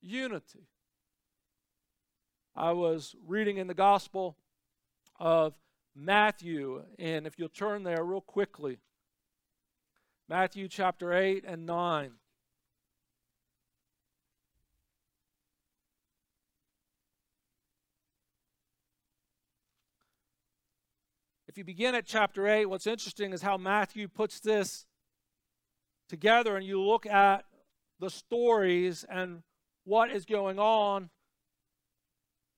Unity. 0.00 0.66
I 2.56 2.72
was 2.72 3.14
reading 3.26 3.58
in 3.58 3.66
the 3.66 3.74
Gospel 3.74 4.38
of 5.20 5.54
Matthew. 5.94 6.84
And 6.98 7.26
if 7.26 7.38
you'll 7.38 7.48
turn 7.50 7.82
there 7.82 8.02
real 8.02 8.22
quickly, 8.22 8.78
Matthew 10.26 10.68
chapter 10.68 11.12
8 11.12 11.44
and 11.46 11.66
9. 11.66 12.12
If 21.54 21.58
you 21.58 21.64
begin 21.64 21.94
at 21.94 22.04
chapter 22.04 22.48
8, 22.48 22.66
what's 22.66 22.88
interesting 22.88 23.32
is 23.32 23.42
how 23.42 23.56
Matthew 23.56 24.08
puts 24.08 24.40
this 24.40 24.86
together 26.08 26.56
and 26.56 26.66
you 26.66 26.82
look 26.82 27.06
at 27.06 27.44
the 28.00 28.10
stories 28.10 29.04
and 29.08 29.44
what 29.84 30.10
is 30.10 30.24
going 30.24 30.58
on. 30.58 31.10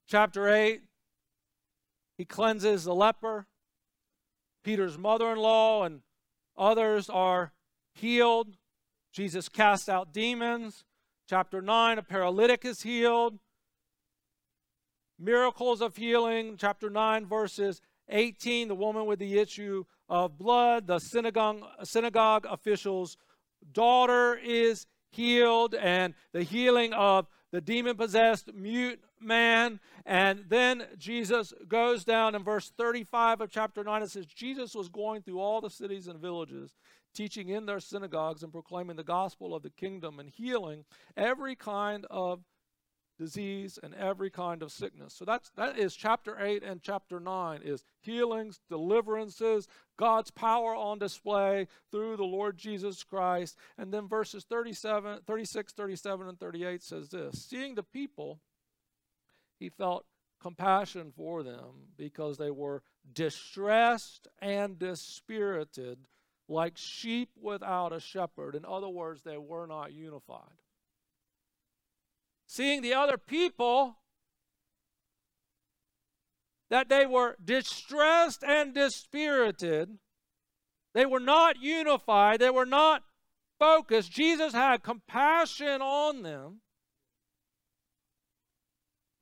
Chapter 0.08 0.48
8, 0.48 0.80
he 2.16 2.24
cleanses 2.24 2.84
the 2.84 2.94
leper. 2.94 3.46
Peter's 4.64 4.96
mother 4.96 5.30
in 5.30 5.40
law 5.40 5.84
and 5.84 6.00
others 6.56 7.10
are 7.10 7.52
healed. 7.92 8.56
Jesus 9.12 9.50
casts 9.50 9.90
out 9.90 10.14
demons. 10.14 10.84
Chapter 11.28 11.60
9, 11.60 11.98
a 11.98 12.02
paralytic 12.02 12.64
is 12.64 12.80
healed. 12.80 13.40
Miracles 15.18 15.82
of 15.82 15.96
healing. 15.96 16.56
Chapter 16.56 16.88
9, 16.88 17.26
verses 17.26 17.82
18, 18.08 18.68
the 18.68 18.74
woman 18.74 19.06
with 19.06 19.18
the 19.18 19.38
issue 19.38 19.84
of 20.08 20.38
blood. 20.38 20.86
The 20.86 20.98
synagogue, 20.98 21.62
synagogue 21.82 22.46
official's 22.48 23.16
daughter 23.72 24.36
is 24.36 24.86
healed, 25.10 25.74
and 25.74 26.14
the 26.32 26.42
healing 26.42 26.92
of 26.92 27.26
the 27.52 27.60
demon 27.60 27.96
possessed 27.96 28.52
mute 28.54 29.00
man. 29.20 29.80
And 30.04 30.44
then 30.48 30.84
Jesus 30.98 31.52
goes 31.68 32.04
down 32.04 32.34
in 32.34 32.44
verse 32.44 32.72
35 32.76 33.40
of 33.40 33.50
chapter 33.50 33.82
9. 33.82 34.02
It 34.02 34.10
says, 34.10 34.26
Jesus 34.26 34.74
was 34.74 34.88
going 34.88 35.22
through 35.22 35.40
all 35.40 35.60
the 35.60 35.70
cities 35.70 36.06
and 36.06 36.20
villages, 36.20 36.76
teaching 37.14 37.48
in 37.48 37.66
their 37.66 37.80
synagogues 37.80 38.42
and 38.42 38.52
proclaiming 38.52 38.96
the 38.96 39.04
gospel 39.04 39.54
of 39.54 39.62
the 39.62 39.70
kingdom 39.70 40.20
and 40.20 40.28
healing 40.28 40.84
every 41.16 41.56
kind 41.56 42.04
of 42.10 42.40
disease 43.18 43.78
and 43.82 43.94
every 43.94 44.30
kind 44.30 44.62
of 44.62 44.72
sickness. 44.72 45.14
So 45.14 45.24
that's 45.24 45.50
that 45.56 45.78
is 45.78 45.94
chapter 45.94 46.36
8 46.40 46.62
and 46.62 46.82
chapter 46.82 47.20
9 47.20 47.60
is 47.64 47.84
healings, 48.00 48.60
deliverances, 48.68 49.68
God's 49.98 50.30
power 50.30 50.74
on 50.74 50.98
display 50.98 51.68
through 51.90 52.16
the 52.16 52.24
Lord 52.24 52.56
Jesus 52.58 53.02
Christ. 53.02 53.56
And 53.78 53.92
then 53.92 54.08
verses 54.08 54.44
37, 54.44 55.20
36, 55.26 55.72
37 55.72 56.28
and 56.28 56.38
38 56.38 56.82
says 56.82 57.08
this, 57.10 57.44
seeing 57.44 57.74
the 57.74 57.82
people 57.82 58.40
he 59.58 59.68
felt 59.68 60.04
compassion 60.40 61.12
for 61.16 61.42
them 61.42 61.88
because 61.96 62.36
they 62.36 62.50
were 62.50 62.82
distressed 63.12 64.28
and 64.40 64.78
dispirited 64.78 65.98
like 66.48 66.76
sheep 66.76 67.30
without 67.40 67.92
a 67.92 67.98
shepherd. 67.98 68.54
In 68.54 68.64
other 68.64 68.88
words, 68.88 69.22
they 69.22 69.38
were 69.38 69.66
not 69.66 69.92
unified 69.92 70.60
seeing 72.46 72.82
the 72.82 72.94
other 72.94 73.18
people 73.18 73.98
that 76.70 76.88
they 76.88 77.06
were 77.06 77.36
distressed 77.42 78.42
and 78.42 78.74
dispirited. 78.74 79.98
They 80.94 81.06
were 81.06 81.20
not 81.20 81.60
unified. 81.60 82.40
They 82.40 82.50
were 82.50 82.66
not 82.66 83.02
focused. 83.58 84.10
Jesus 84.10 84.52
had 84.52 84.82
compassion 84.82 85.80
on 85.80 86.22
them. 86.22 86.60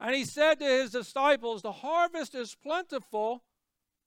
And 0.00 0.14
he 0.14 0.24
said 0.24 0.58
to 0.60 0.64
his 0.64 0.90
disciples, 0.90 1.62
The 1.62 1.72
harvest 1.72 2.34
is 2.34 2.54
plentiful, 2.54 3.44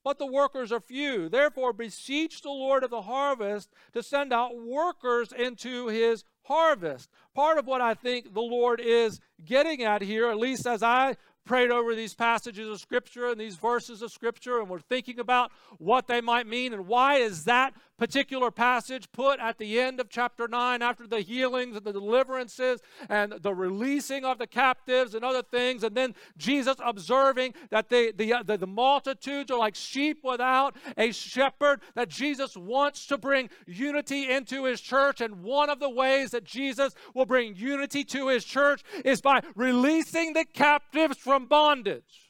but 0.07 0.19
the 0.19 0.25
workers 0.25 0.71
are 0.71 0.79
few. 0.79 1.27
Therefore, 1.27 1.73
beseech 1.73 2.41
the 2.41 2.49
Lord 2.49 2.85
of 2.85 2.89
the 2.89 3.01
harvest 3.01 3.73
to 3.91 4.01
send 4.01 4.31
out 4.31 4.57
workers 4.57 5.33
into 5.33 5.89
his 5.89 6.23
harvest. 6.43 7.09
Part 7.35 7.57
of 7.57 7.67
what 7.67 7.81
I 7.81 7.93
think 7.93 8.33
the 8.33 8.39
Lord 8.39 8.79
is 8.79 9.19
getting 9.43 9.83
at 9.83 10.01
here, 10.01 10.29
at 10.29 10.37
least 10.37 10.65
as 10.65 10.81
I 10.81 11.17
prayed 11.43 11.71
over 11.71 11.93
these 11.93 12.13
passages 12.13 12.69
of 12.69 12.79
Scripture 12.79 13.27
and 13.27 13.37
these 13.37 13.57
verses 13.57 14.01
of 14.01 14.13
Scripture, 14.13 14.61
and 14.61 14.69
we're 14.69 14.79
thinking 14.79 15.19
about 15.19 15.51
what 15.77 16.07
they 16.07 16.21
might 16.21 16.47
mean 16.47 16.71
and 16.71 16.87
why 16.87 17.15
is 17.15 17.43
that 17.43 17.73
particular 17.97 18.51
passage 18.51 19.11
put 19.11 19.39
at 19.39 19.57
the 19.57 19.79
end 19.79 19.99
of 19.99 20.09
chapter 20.09 20.47
9 20.47 20.81
after 20.81 21.07
the 21.07 21.21
healings 21.21 21.75
and 21.75 21.85
the 21.85 21.91
deliverances 21.91 22.81
and 23.09 23.33
the 23.41 23.53
releasing 23.53 24.23
of 24.23 24.37
the 24.37 24.47
captives 24.47 25.15
and 25.15 25.25
other 25.25 25.41
things. 25.41 25.83
And 25.83 25.95
then 25.95 26.13
Jesus 26.37 26.75
observing 26.83 27.53
that 27.71 27.89
the, 27.89 28.13
the, 28.15 28.33
uh, 28.33 28.43
the, 28.43 28.57
the 28.57 28.67
multitudes 28.67 29.49
are 29.51 29.57
like 29.57 29.75
sheep 29.75 30.19
without 30.23 30.75
a 30.97 31.11
shepherd, 31.11 31.81
that 31.95 32.09
Jesus 32.09 32.55
wants 32.55 33.07
to 33.07 33.17
bring 33.17 33.49
unity 33.65 34.29
into 34.29 34.65
his 34.65 34.79
church. 34.79 35.21
And 35.21 35.41
one 35.43 35.69
of 35.69 35.79
the 35.79 35.89
ways 35.89 36.31
that 36.31 36.43
Jesus 36.43 36.93
will 37.13 37.25
bring 37.25 37.55
unity 37.55 38.03
to 38.05 38.27
his 38.27 38.45
church 38.45 38.83
is 39.03 39.21
by 39.21 39.41
releasing 39.55 40.33
the 40.33 40.45
captives 40.45 41.17
from 41.17 41.47
bondage. 41.47 42.26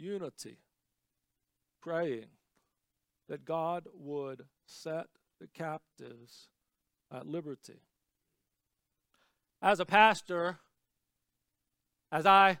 Unity, 0.00 0.58
praying 1.80 2.26
that 3.28 3.44
God 3.44 3.84
would 3.94 4.46
set 4.66 5.06
the 5.40 5.46
captives 5.46 6.48
at 7.12 7.26
liberty. 7.26 7.82
As 9.62 9.78
a 9.78 9.86
pastor, 9.86 10.58
as 12.10 12.26
I 12.26 12.58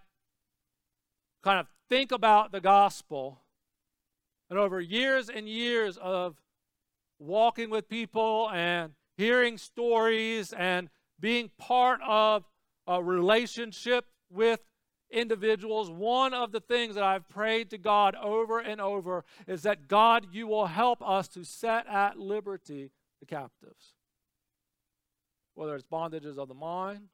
kind 1.42 1.58
of 1.58 1.66
think 1.88 2.12
about 2.12 2.52
the 2.52 2.60
gospel, 2.60 3.40
and 4.48 4.58
over 4.58 4.80
years 4.80 5.28
and 5.28 5.48
years 5.48 5.96
of 5.96 6.36
walking 7.18 7.70
with 7.70 7.88
people 7.88 8.50
and 8.52 8.92
hearing 9.16 9.58
stories 9.58 10.52
and 10.52 10.88
being 11.18 11.50
part 11.58 12.00
of 12.06 12.44
a 12.86 13.02
relationship 13.02 14.06
with 14.30 14.60
individuals, 15.10 15.90
one 15.90 16.32
of 16.34 16.52
the 16.52 16.60
things 16.60 16.94
that 16.94 17.04
I've 17.04 17.28
prayed 17.28 17.70
to 17.70 17.78
God 17.78 18.14
over 18.14 18.60
and 18.60 18.80
over 18.80 19.24
is 19.46 19.62
that 19.62 19.88
God, 19.88 20.28
you 20.32 20.46
will 20.46 20.66
help 20.66 21.02
us 21.02 21.28
to 21.28 21.44
set 21.44 21.86
at 21.86 22.18
liberty 22.18 22.90
the 23.20 23.26
captives. 23.26 23.94
Whether 25.54 25.74
it's 25.74 25.84
bondages 25.84 26.38
of 26.38 26.48
the 26.48 26.54
mind, 26.54 27.08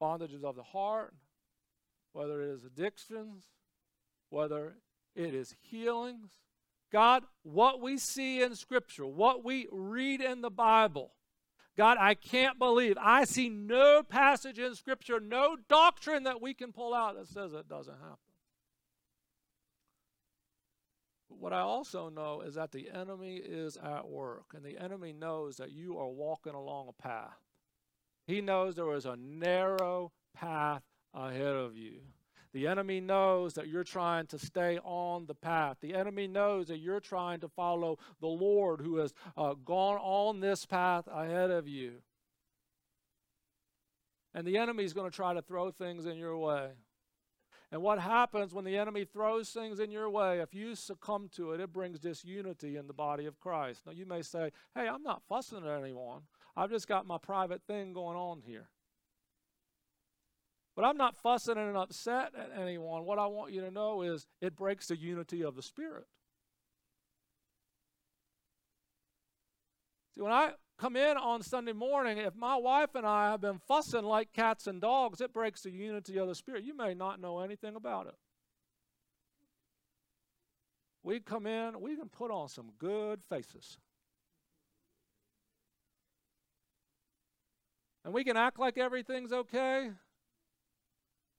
bondages 0.00 0.44
of 0.44 0.56
the 0.56 0.62
heart, 0.62 1.14
whether 2.12 2.42
it 2.42 2.50
is 2.50 2.64
addictions, 2.64 3.44
whether 4.30 4.76
it 5.14 5.34
is 5.34 5.54
healings. 5.60 6.32
God, 6.90 7.24
what 7.42 7.80
we 7.80 7.96
see 7.96 8.42
in 8.42 8.54
Scripture, 8.54 9.06
what 9.06 9.44
we 9.44 9.66
read 9.70 10.20
in 10.20 10.42
the 10.42 10.50
Bible, 10.50 11.12
God, 11.76 11.96
I 11.98 12.14
can't 12.14 12.58
believe. 12.58 12.98
I 13.00 13.24
see 13.24 13.48
no 13.48 14.02
passage 14.02 14.58
in 14.58 14.74
Scripture, 14.74 15.20
no 15.20 15.56
doctrine 15.68 16.24
that 16.24 16.42
we 16.42 16.52
can 16.52 16.72
pull 16.72 16.92
out 16.92 17.16
that 17.16 17.28
says 17.28 17.54
it 17.54 17.68
doesn't 17.68 17.94
happen. 17.94 18.18
But 21.30 21.38
what 21.38 21.52
I 21.54 21.60
also 21.60 22.10
know 22.10 22.42
is 22.42 22.54
that 22.56 22.72
the 22.72 22.90
enemy 22.90 23.36
is 23.36 23.78
at 23.78 24.06
work, 24.06 24.52
and 24.54 24.62
the 24.62 24.78
enemy 24.78 25.14
knows 25.14 25.56
that 25.56 25.72
you 25.72 25.98
are 25.98 26.08
walking 26.08 26.54
along 26.54 26.88
a 26.88 27.02
path. 27.02 27.40
He 28.26 28.42
knows 28.42 28.74
there 28.74 28.92
is 28.94 29.06
a 29.06 29.16
narrow 29.16 30.12
path 30.34 30.82
ahead 31.14 31.54
of 31.54 31.76
you. 31.76 32.00
The 32.52 32.66
enemy 32.66 33.00
knows 33.00 33.54
that 33.54 33.68
you're 33.68 33.84
trying 33.84 34.26
to 34.26 34.38
stay 34.38 34.78
on 34.84 35.26
the 35.26 35.34
path. 35.34 35.78
The 35.80 35.94
enemy 35.94 36.26
knows 36.26 36.68
that 36.68 36.78
you're 36.78 37.00
trying 37.00 37.40
to 37.40 37.48
follow 37.48 37.98
the 38.20 38.26
Lord 38.26 38.80
who 38.80 38.96
has 38.96 39.14
uh, 39.36 39.54
gone 39.64 39.98
on 39.98 40.40
this 40.40 40.66
path 40.66 41.08
ahead 41.10 41.50
of 41.50 41.66
you. 41.66 42.02
And 44.34 44.46
the 44.46 44.58
enemy 44.58 44.84
is 44.84 44.92
going 44.92 45.10
to 45.10 45.14
try 45.14 45.34
to 45.34 45.42
throw 45.42 45.70
things 45.70 46.06
in 46.06 46.16
your 46.16 46.36
way. 46.36 46.70
And 47.70 47.80
what 47.80 47.98
happens 47.98 48.52
when 48.52 48.66
the 48.66 48.76
enemy 48.76 49.06
throws 49.06 49.48
things 49.48 49.80
in 49.80 49.90
your 49.90 50.10
way, 50.10 50.40
if 50.40 50.52
you 50.52 50.74
succumb 50.74 51.30
to 51.36 51.52
it, 51.52 51.60
it 51.60 51.72
brings 51.72 51.98
disunity 51.98 52.76
in 52.76 52.86
the 52.86 52.92
body 52.92 53.24
of 53.24 53.40
Christ. 53.40 53.86
Now, 53.86 53.92
you 53.92 54.04
may 54.04 54.20
say, 54.20 54.50
hey, 54.74 54.88
I'm 54.88 55.02
not 55.02 55.22
fussing 55.26 55.64
at 55.66 55.80
anyone. 55.80 56.22
I've 56.54 56.68
just 56.68 56.86
got 56.86 57.06
my 57.06 57.16
private 57.16 57.62
thing 57.66 57.94
going 57.94 58.16
on 58.16 58.42
here. 58.44 58.68
But 60.74 60.84
I'm 60.84 60.96
not 60.96 61.16
fussing 61.16 61.58
and 61.58 61.76
upset 61.76 62.32
at 62.34 62.50
anyone. 62.58 63.04
What 63.04 63.18
I 63.18 63.26
want 63.26 63.52
you 63.52 63.60
to 63.60 63.70
know 63.70 64.02
is 64.02 64.26
it 64.40 64.56
breaks 64.56 64.88
the 64.88 64.96
unity 64.96 65.42
of 65.42 65.54
the 65.54 65.62
Spirit. 65.62 66.06
See, 70.14 70.22
when 70.22 70.32
I 70.32 70.52
come 70.78 70.96
in 70.96 71.16
on 71.16 71.42
Sunday 71.42 71.72
morning, 71.72 72.18
if 72.18 72.34
my 72.34 72.56
wife 72.56 72.94
and 72.94 73.06
I 73.06 73.30
have 73.30 73.40
been 73.40 73.58
fussing 73.58 74.04
like 74.04 74.32
cats 74.32 74.66
and 74.66 74.80
dogs, 74.80 75.20
it 75.20 75.32
breaks 75.32 75.62
the 75.62 75.70
unity 75.70 76.18
of 76.18 76.28
the 76.28 76.34
Spirit. 76.34 76.64
You 76.64 76.76
may 76.76 76.94
not 76.94 77.20
know 77.20 77.40
anything 77.40 77.76
about 77.76 78.06
it. 78.06 78.14
We 81.02 81.20
come 81.20 81.46
in, 81.46 81.80
we 81.80 81.96
can 81.96 82.08
put 82.08 82.30
on 82.30 82.48
some 82.48 82.70
good 82.78 83.22
faces. 83.28 83.76
And 88.04 88.14
we 88.14 88.24
can 88.24 88.36
act 88.36 88.58
like 88.58 88.78
everything's 88.78 89.32
okay. 89.32 89.90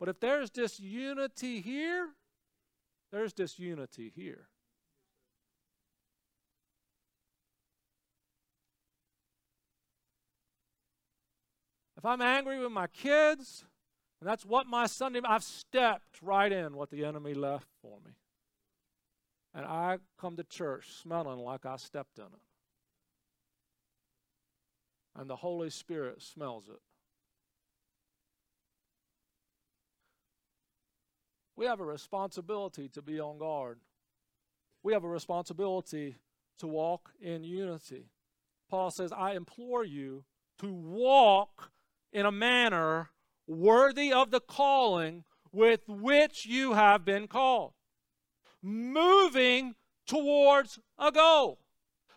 But 0.03 0.10
if 0.10 0.19
there's 0.19 0.50
disunity 0.50 1.62
here, 1.62 2.10
there's 3.13 3.31
disunity 3.31 4.12
here. 4.13 4.50
If 11.95 12.03
I'm 12.03 12.22
angry 12.22 12.60
with 12.60 12.74
my 12.74 12.88
kids, 12.88 13.63
and 14.19 14.29
that's 14.29 14.45
what 14.45 14.67
my 14.67 14.88
Sunday, 14.88 15.22
I've 15.24 15.41
stepped 15.41 16.22
right 16.22 16.51
in 16.51 16.75
what 16.75 16.89
the 16.89 17.05
enemy 17.05 17.33
left 17.33 17.69
for 17.81 17.98
me. 18.05 18.12
And 19.55 19.65
I 19.65 20.00
come 20.19 20.36
to 20.36 20.43
church 20.43 20.86
smelling 21.01 21.39
like 21.39 21.65
I 21.65 21.77
stepped 21.77 22.17
in 22.17 22.25
it. 22.25 22.41
And 25.15 25.29
the 25.29 25.38
Holy 25.38 25.69
Spirit 25.69 26.22
smells 26.22 26.65
it. 26.67 26.81
We 31.55 31.65
have 31.65 31.79
a 31.79 31.86
responsibility 31.86 32.89
to 32.89 33.01
be 33.01 33.19
on 33.19 33.38
guard. 33.38 33.79
We 34.81 34.93
have 34.93 35.03
a 35.03 35.10
responsibility 35.10 36.17
to 36.60 36.67
walk 36.67 37.12
in 37.22 37.43
unity. 37.43 38.10
Paul 38.69 38.91
says, 38.91 39.12
I 39.12 39.33
implore 39.33 39.83
you 39.83 40.24
to 40.60 40.74
walk 40.74 41.72
in 42.12 42.25
a 42.25 42.31
manner 42.31 43.12
worthy 43.48 44.12
of 44.12 44.31
the 44.31 44.39
calling 44.39 45.24
with 45.51 45.81
which 45.88 46.45
you 46.45 46.74
have 46.74 47.05
been 47.05 47.27
called, 47.27 47.74
moving 48.62 49.75
towards 50.07 50.79
a 50.98 51.12
goal. 51.12 51.60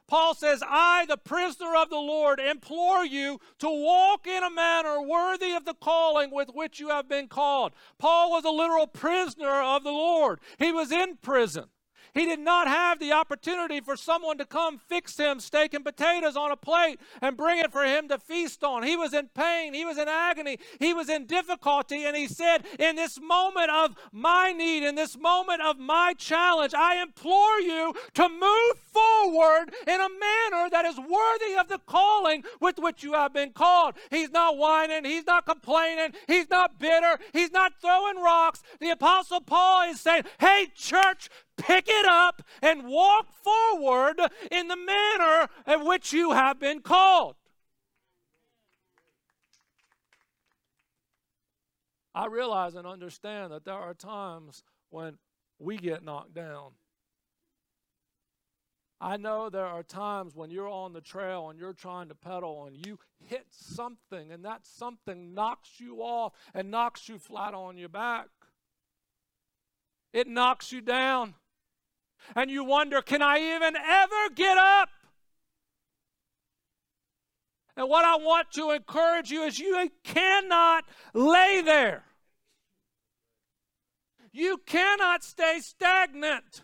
Paul 0.08 0.34
says, 0.34 0.62
I, 0.66 1.04
the 1.06 1.16
prisoner 1.16 1.74
of 1.74 1.90
the 1.90 1.98
Lord, 1.98 2.38
implore 2.38 3.04
you 3.04 3.40
to 3.58 3.68
walk 3.68 4.26
in 4.26 4.44
a 4.44 4.50
manner 4.50 5.00
worthy 5.00 5.52
of 5.52 5.64
the 5.64 5.74
calling 5.74 6.30
with 6.30 6.50
which 6.54 6.78
you 6.78 6.88
have 6.90 7.08
been 7.08 7.28
called. 7.28 7.72
Paul 7.98 8.30
was 8.30 8.44
a 8.44 8.50
literal 8.50 8.86
prisoner 8.86 9.60
of 9.60 9.82
the 9.82 9.90
Lord, 9.90 10.40
he 10.58 10.72
was 10.72 10.92
in 10.92 11.16
prison. 11.16 11.66
He 12.16 12.24
did 12.24 12.40
not 12.40 12.66
have 12.66 12.98
the 12.98 13.12
opportunity 13.12 13.80
for 13.80 13.94
someone 13.94 14.38
to 14.38 14.46
come 14.46 14.78
fix 14.78 15.18
him 15.18 15.38
steak 15.38 15.74
and 15.74 15.84
potatoes 15.84 16.34
on 16.34 16.50
a 16.50 16.56
plate 16.56 16.98
and 17.20 17.36
bring 17.36 17.58
it 17.58 17.70
for 17.70 17.84
him 17.84 18.08
to 18.08 18.18
feast 18.18 18.64
on. 18.64 18.82
He 18.82 18.96
was 18.96 19.12
in 19.12 19.28
pain, 19.34 19.74
he 19.74 19.84
was 19.84 19.98
in 19.98 20.08
agony, 20.08 20.58
he 20.80 20.94
was 20.94 21.10
in 21.10 21.26
difficulty, 21.26 22.04
and 22.04 22.16
he 22.16 22.26
said, 22.26 22.64
In 22.78 22.96
this 22.96 23.20
moment 23.20 23.70
of 23.70 23.94
my 24.12 24.52
need, 24.52 24.82
in 24.82 24.94
this 24.94 25.18
moment 25.18 25.60
of 25.60 25.78
my 25.78 26.14
challenge, 26.16 26.72
I 26.72 27.02
implore 27.02 27.60
you 27.60 27.92
to 28.14 28.28
move 28.30 28.78
forward 28.90 29.74
in 29.86 30.00
a 30.00 30.08
manner 30.08 30.35
that 30.70 30.84
is 30.84 30.96
worthy 30.98 31.58
of 31.58 31.68
the 31.68 31.80
calling 31.86 32.44
with 32.60 32.78
which 32.78 33.02
you 33.02 33.12
have 33.12 33.32
been 33.32 33.52
called. 33.52 33.94
He's 34.10 34.30
not 34.30 34.56
whining, 34.56 35.04
he's 35.04 35.26
not 35.26 35.46
complaining, 35.46 36.12
he's 36.26 36.48
not 36.50 36.78
bitter, 36.78 37.18
he's 37.32 37.52
not 37.52 37.80
throwing 37.80 38.16
rocks. 38.16 38.62
The 38.80 38.90
Apostle 38.90 39.40
Paul 39.40 39.90
is 39.90 40.00
saying, 40.00 40.24
Hey, 40.38 40.68
church, 40.74 41.28
pick 41.56 41.86
it 41.88 42.06
up 42.06 42.42
and 42.62 42.86
walk 42.86 43.26
forward 43.42 44.20
in 44.50 44.68
the 44.68 44.76
manner 44.76 45.48
in 45.66 45.86
which 45.86 46.12
you 46.12 46.32
have 46.32 46.58
been 46.60 46.80
called. 46.80 47.36
I 52.14 52.26
realize 52.26 52.74
and 52.74 52.86
understand 52.86 53.52
that 53.52 53.66
there 53.66 53.74
are 53.74 53.92
times 53.92 54.62
when 54.88 55.18
we 55.58 55.76
get 55.76 56.02
knocked 56.02 56.32
down. 56.32 56.70
I 59.00 59.18
know 59.18 59.50
there 59.50 59.66
are 59.66 59.82
times 59.82 60.34
when 60.34 60.50
you're 60.50 60.68
on 60.68 60.94
the 60.94 61.02
trail 61.02 61.50
and 61.50 61.58
you're 61.58 61.74
trying 61.74 62.08
to 62.08 62.14
pedal 62.14 62.64
and 62.66 62.86
you 62.86 62.98
hit 63.18 63.46
something 63.50 64.32
and 64.32 64.44
that 64.44 64.66
something 64.66 65.34
knocks 65.34 65.78
you 65.78 65.98
off 65.98 66.32
and 66.54 66.70
knocks 66.70 67.08
you 67.08 67.18
flat 67.18 67.52
on 67.52 67.76
your 67.76 67.90
back. 67.90 68.28
It 70.14 70.26
knocks 70.26 70.72
you 70.72 70.80
down 70.80 71.34
and 72.34 72.50
you 72.50 72.64
wonder, 72.64 73.02
can 73.02 73.20
I 73.20 73.38
even 73.56 73.76
ever 73.76 74.34
get 74.34 74.56
up? 74.56 74.88
And 77.76 77.90
what 77.90 78.06
I 78.06 78.16
want 78.16 78.50
to 78.52 78.70
encourage 78.70 79.30
you 79.30 79.42
is 79.42 79.58
you 79.58 79.90
cannot 80.02 80.84
lay 81.12 81.60
there. 81.62 82.04
You 84.32 84.58
cannot 84.64 85.22
stay 85.22 85.60
stagnant. 85.60 86.62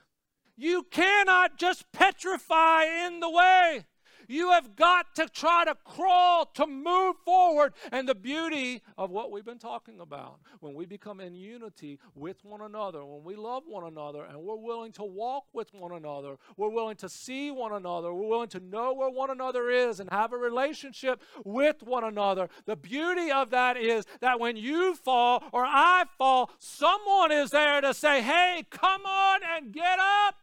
You 0.62 0.87
cannot 0.92 1.59
just 1.59 1.90
petrify 1.90 2.85
in 2.85 3.18
the 3.18 3.29
way. 3.29 3.85
You 4.29 4.53
have 4.53 4.77
got 4.77 5.16
to 5.16 5.27
try 5.27 5.64
to 5.64 5.75
crawl 5.85 6.46
to 6.55 6.68
move 6.68 7.16
forward. 7.25 7.72
And 7.90 8.09
the 8.09 8.14
beauty 8.14 8.81
of 8.96 9.11
what 9.11 9.33
we've 9.33 9.44
been 9.44 9.59
talking 9.59 9.98
about, 9.98 10.38
when 10.61 10.75
we 10.75 10.87
become 10.87 11.18
in 11.18 11.35
unity 11.35 11.98
with 12.14 12.44
one 12.44 12.61
another, 12.61 13.05
when 13.05 13.25
we 13.25 13.35
love 13.35 13.64
one 13.66 13.85
another, 13.85 14.22
and 14.22 14.38
we're 14.38 14.55
willing 14.55 14.92
to 14.92 15.03
walk 15.03 15.46
with 15.53 15.75
one 15.75 15.90
another, 15.90 16.37
we're 16.57 16.70
willing 16.70 16.96
to 16.98 17.09
see 17.09 17.51
one 17.51 17.72
another, 17.72 18.14
we're 18.14 18.29
willing 18.29 18.48
to 18.51 18.61
know 18.61 18.94
where 18.94 19.11
one 19.11 19.31
another 19.31 19.68
is 19.68 19.98
and 19.98 20.11
have 20.11 20.33
a 20.33 20.37
relationship 20.38 21.20
with 21.44 21.83
one 21.83 22.05
another. 22.05 22.48
The 22.66 22.77
beauty 22.77 23.33
of 23.33 23.51
that 23.51 23.77
is 23.77 24.05
that 24.20 24.38
when 24.38 24.57
you 24.57 24.94
fall 24.94 25.42
or 25.53 25.64
I 25.66 26.05
fall, 26.16 26.51
someone 26.61 27.33
is 27.33 27.51
there 27.51 27.81
to 27.81 27.92
say, 27.92 28.22
hey, 28.22 28.64
come 28.70 29.05
on 29.05 29.40
and 29.57 29.72
get 29.72 29.98
up. 29.98 30.37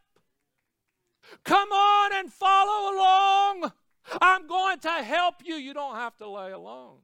Come 1.44 1.70
on 1.70 2.12
and 2.14 2.32
follow 2.32 2.94
along. 2.94 3.72
I'm 4.20 4.46
going 4.46 4.80
to 4.80 4.90
help 4.90 5.36
you. 5.44 5.54
You 5.54 5.74
don't 5.74 5.96
have 5.96 6.16
to 6.18 6.28
lay 6.28 6.52
alone. 6.52 6.98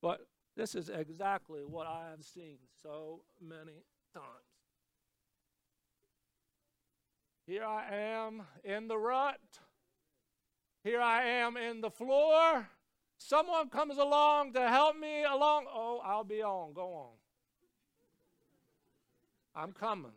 But 0.00 0.26
this 0.56 0.74
is 0.74 0.88
exactly 0.88 1.60
what 1.64 1.86
I 1.86 2.10
have 2.10 2.24
seen 2.24 2.58
so 2.82 3.22
many 3.40 3.84
times. 4.14 4.26
Here 7.46 7.64
I 7.64 7.94
am 7.94 8.42
in 8.62 8.88
the 8.88 8.98
rut. 8.98 9.40
Here 10.84 11.00
I 11.00 11.24
am 11.24 11.56
in 11.56 11.80
the 11.80 11.90
floor. 11.90 12.68
Someone 13.16 13.68
comes 13.68 13.98
along 13.98 14.52
to 14.52 14.68
help 14.68 14.96
me 14.98 15.24
along. 15.24 15.66
Oh, 15.68 16.00
I'll 16.04 16.24
be 16.24 16.42
on. 16.42 16.72
Go 16.72 16.92
on. 16.94 17.16
I'm 19.54 19.72
coming. 19.72 20.12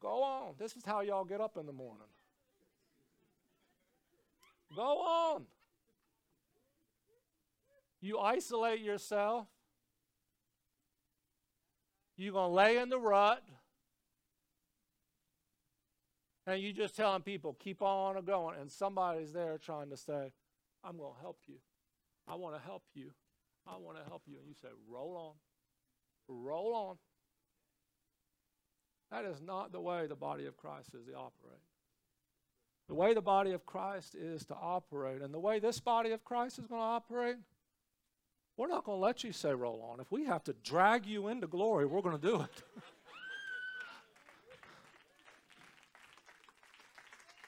Go 0.00 0.22
on. 0.22 0.54
This 0.58 0.76
is 0.76 0.84
how 0.84 1.00
y'all 1.00 1.24
get 1.24 1.40
up 1.40 1.56
in 1.56 1.66
the 1.66 1.72
morning. 1.72 2.06
Go 4.74 4.82
on. 4.82 5.46
You 8.00 8.18
isolate 8.18 8.80
yourself. 8.80 9.46
You're 12.16 12.32
going 12.32 12.50
to 12.50 12.54
lay 12.54 12.78
in 12.78 12.88
the 12.88 12.98
rut. 12.98 13.42
And 16.46 16.62
you're 16.62 16.72
just 16.72 16.94
telling 16.94 17.22
people, 17.22 17.56
keep 17.58 17.82
on 17.82 18.22
going. 18.24 18.56
And 18.60 18.70
somebody's 18.70 19.32
there 19.32 19.58
trying 19.58 19.90
to 19.90 19.96
say, 19.96 20.32
I'm 20.84 20.96
going 20.96 21.14
to 21.14 21.20
help 21.20 21.38
you. 21.46 21.56
I 22.28 22.36
want 22.36 22.54
to 22.54 22.62
help 22.62 22.84
you. 22.94 23.10
I 23.66 23.76
want 23.78 23.98
to 23.98 24.04
help 24.04 24.22
you. 24.26 24.36
And 24.38 24.46
you 24.46 24.54
say, 24.54 24.68
roll 24.88 25.16
on. 25.16 25.34
Roll 26.28 26.74
on. 26.74 26.96
That 29.10 29.24
is 29.24 29.40
not 29.40 29.72
the 29.72 29.80
way 29.80 30.06
the 30.06 30.16
body 30.16 30.46
of 30.46 30.56
Christ 30.56 30.94
is 30.94 31.06
to 31.06 31.14
operate. 31.14 31.60
The 32.88 32.94
way 32.94 33.14
the 33.14 33.20
body 33.20 33.52
of 33.52 33.66
Christ 33.66 34.14
is 34.14 34.44
to 34.46 34.54
operate, 34.54 35.20
and 35.20 35.34
the 35.34 35.40
way 35.40 35.58
this 35.58 35.80
body 35.80 36.12
of 36.12 36.24
Christ 36.24 36.58
is 36.58 36.66
going 36.66 36.80
to 36.80 36.86
operate, 36.86 37.36
we're 38.56 38.68
not 38.68 38.84
going 38.84 38.98
to 38.98 39.04
let 39.04 39.24
you 39.24 39.32
say 39.32 39.52
roll 39.52 39.86
on. 39.90 40.00
If 40.00 40.10
we 40.10 40.24
have 40.24 40.44
to 40.44 40.54
drag 40.64 41.04
you 41.04 41.28
into 41.28 41.46
glory, 41.46 41.84
we're 41.84 42.00
going 42.00 42.18
to 42.18 42.26
do 42.26 42.40
it. 42.42 42.62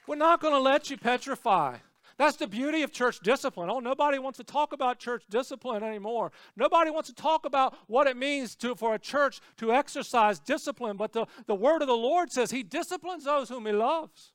we're 0.07 0.15
not 0.17 0.41
going 0.41 0.53
to 0.53 0.59
let 0.59 0.89
you 0.89 0.97
petrify. 0.97 1.77
That's 2.19 2.35
the 2.35 2.47
beauty 2.47 2.83
of 2.83 2.91
church 2.91 3.21
discipline. 3.21 3.69
Oh, 3.69 3.79
nobody 3.79 4.19
wants 4.19 4.35
to 4.39 4.43
talk 4.43 4.73
about 4.73 4.99
church 4.99 5.23
discipline 5.29 5.83
anymore. 5.83 6.33
Nobody 6.57 6.91
wants 6.91 7.07
to 7.07 7.15
talk 7.15 7.45
about 7.45 7.77
what 7.87 8.07
it 8.07 8.17
means 8.17 8.57
to, 8.57 8.75
for 8.75 8.93
a 8.93 8.99
church 8.99 9.39
to 9.55 9.71
exercise 9.71 10.37
discipline. 10.37 10.97
But 10.97 11.13
the, 11.13 11.27
the 11.47 11.55
word 11.55 11.81
of 11.81 11.87
the 11.87 11.95
Lord 11.95 12.29
says 12.29 12.51
he 12.51 12.61
disciplines 12.61 13.23
those 13.23 13.47
whom 13.47 13.65
he 13.65 13.71
loves. 13.71 14.33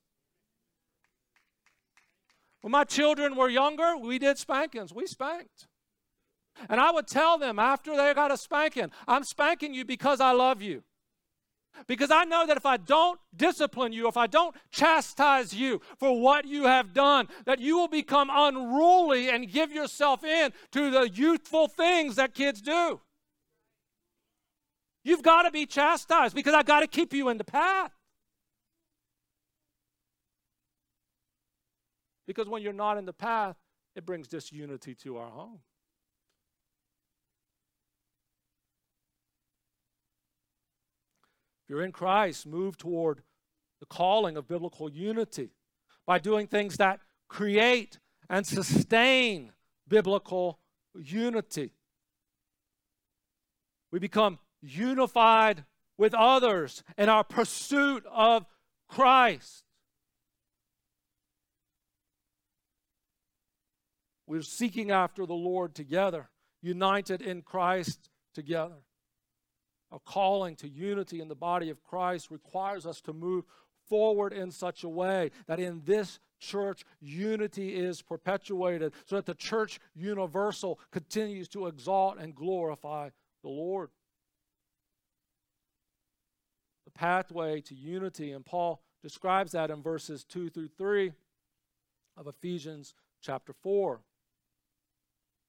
When 2.63 2.71
my 2.71 2.85
children 2.85 3.37
were 3.37 3.51
younger, 3.51 3.99
we 3.99 4.19
did 4.19 4.39
spankings. 4.39 4.95
We 4.95 5.07
spanked. 5.07 5.67
And 6.71 6.81
I 6.81 6.91
would 6.91 7.07
tell 7.07 7.37
them 7.37 7.59
after 7.59 7.95
they 7.95 8.15
got 8.15 8.33
a 8.33 8.39
spanking, 8.39 8.93
I'm 9.07 9.25
spanking 9.25 9.75
you 9.75 9.85
because 9.85 10.23
I 10.23 10.31
love 10.31 10.63
you. 10.63 10.85
Because 11.87 12.11
I 12.11 12.25
know 12.25 12.47
that 12.47 12.57
if 12.57 12.67
I 12.67 12.77
don't 12.77 13.21
discipline 13.37 13.93
you, 13.93 14.09
if 14.09 14.17
I 14.17 14.27
don't 14.27 14.55
chastise 14.71 15.53
you 15.53 15.81
for 15.99 16.21
what 16.21 16.47
you 16.47 16.65
have 16.65 16.93
done, 16.93 17.29
that 17.45 17.59
you 17.59 17.77
will 17.77 17.89
become 17.89 18.31
unruly 18.33 19.29
and 19.29 19.51
give 19.51 19.73
yourself 19.73 20.25
in 20.25 20.53
to 20.73 20.91
the 20.91 21.11
youthful 21.11 21.69
things 21.69 22.17
that 22.17 22.35
kids 22.35 22.63
do. 22.63 23.01
You've 25.05 25.23
got 25.23 25.43
to 25.43 25.51
be 25.51 25.67
chastised 25.67 26.35
because 26.35 26.55
I've 26.55 26.65
got 26.65 26.81
to 26.81 26.87
keep 26.87 27.13
you 27.13 27.29
in 27.29 27.37
the 27.39 27.45
path. 27.45 27.93
Because 32.27 32.49
when 32.49 32.63
you're 32.63 32.73
not 32.73 32.97
in 32.97 33.05
the 33.05 33.13
path, 33.13 33.57
it 33.95 34.07
brings 34.07 34.27
disunity 34.27 34.95
to 34.95 35.19
our 35.19 35.31
home. 35.31 35.61
If 41.65 41.71
you're 41.71 41.83
in 41.83 41.93
Christ, 41.93 42.47
move 42.47 42.77
toward 42.77 43.23
the 43.81 43.87
calling 43.87 44.37
of 44.37 44.47
biblical 44.47 44.91
unity 44.91 45.51
by 46.07 46.19
doing 46.19 46.47
things 46.47 46.77
that 46.77 47.01
create 47.29 47.99
and 48.29 48.47
sustain 48.47 49.53
biblical 49.89 50.59
unity. 50.95 51.73
We 53.91 53.99
become 53.99 54.39
unified 54.61 55.65
with 55.97 56.13
others 56.13 56.83
in 56.99 57.09
our 57.09 57.25
pursuit 57.25 58.05
of 58.11 58.45
Christ. 58.89 59.65
We're 64.27 64.43
seeking 64.43 64.91
after 64.91 65.27
the 65.27 65.35
Lord 65.35 65.75
together, 65.75 66.29
united 66.61 67.23
in 67.23 67.43
Christ 67.43 68.11
together. 68.35 68.83
Our 69.95 70.01
calling 70.01 70.57
to 70.57 70.69
unity 70.69 71.21
in 71.21 71.29
the 71.29 71.37
body 71.37 71.71
of 71.71 71.85
Christ 71.85 72.33
requires 72.33 72.85
us 72.85 73.01
to 73.03 73.13
move 73.13 73.45
forward 73.89 74.33
in 74.33 74.51
such 74.51 74.83
a 74.83 74.89
way 74.89 75.31
that 75.47 75.61
in 75.61 75.83
this 75.85 76.19
church 76.41 76.85
unity 77.01 77.77
is 77.77 78.03
perpetuated 78.03 78.93
so 79.07 79.15
that 79.15 79.27
the 79.27 79.37
church 79.37 79.79
universal 79.95 80.81
continues 80.91 81.47
to 81.51 81.69
exalt 81.69 82.19
and 82.19 82.35
glorify 82.35 83.11
the 83.45 83.49
Lord. 83.49 83.91
The 86.87 86.91
pathway 86.91 87.61
to 87.61 87.75
unity, 87.77 88.33
and 88.33 88.45
Paul 88.45 88.83
describes 89.01 89.53
that 89.53 89.71
in 89.71 89.81
verses 89.81 90.25
2 90.25 90.51
through 90.51 90.71
3 90.77 91.13
of 92.17 92.27
Ephesians 92.27 92.95
chapter 93.21 93.53
4. 93.53 94.01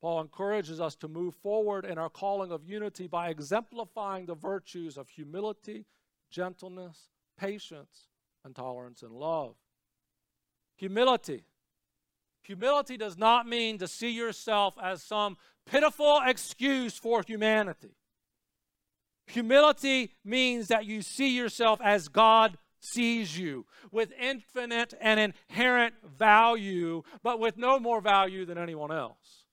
Paul 0.06 0.22
encourages 0.22 0.80
us 0.80 0.96
to 0.98 1.08
move 1.08 1.34
forward 1.34 1.84
in 1.84 1.98
our 1.98 2.12
calling 2.12 2.52
of 2.52 2.63
unity 2.63 3.08
by 3.08 3.30
exemplifying 3.30 4.28
the 4.28 4.36
virtues 4.36 5.00
of 5.00 5.10
humility, 5.10 5.88
gentleness, 6.30 7.10
patience, 7.39 8.06
and 8.44 8.56
tolerance 8.56 9.02
and 9.02 9.12
love. 9.13 9.56
Humility. 10.76 11.46
Humility 12.44 12.98
does 12.98 13.18
not 13.18 13.48
mean 13.48 13.80
to 13.80 13.88
see 13.88 14.12
yourself 14.12 14.76
as 14.80 15.02
some 15.02 15.38
pitiful 15.65 16.22
excuse 16.24 16.96
for 16.96 17.24
humanity. 17.26 17.96
Humility 19.26 20.13
means 20.24 20.68
that 20.68 20.86
you 20.86 21.02
see 21.02 21.36
yourself 21.36 21.80
as 21.84 22.10
God 22.10 22.60
sees 22.80 23.39
you, 23.39 23.65
with 23.91 24.13
infinite 24.22 24.94
and 25.02 25.20
inherent 25.50 25.96
value, 26.06 27.02
but 27.24 27.39
with 27.39 27.58
no 27.58 27.80
more 27.80 28.02
value 28.02 28.46
than 28.46 28.60
anyone 28.60 28.91
else. 28.91 29.44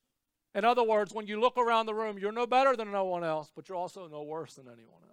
In 0.55 0.65
other 0.65 0.83
words, 0.83 1.15
when 1.15 1.27
you 1.27 1.41
look 1.41 1.57
around 1.57 1.87
the 1.87 1.95
room, 1.95 2.19
you're 2.19 2.33
no 2.33 2.47
better 2.47 2.77
than 2.77 2.93
no 2.93 3.05
one 3.05 3.25
else, 3.25 3.51
but 3.55 3.69
you're 3.69 3.79
also 3.79 4.07
no 4.07 4.23
worse 4.23 4.55
than 4.55 4.67
anyone 4.67 5.01
else. 5.09 5.13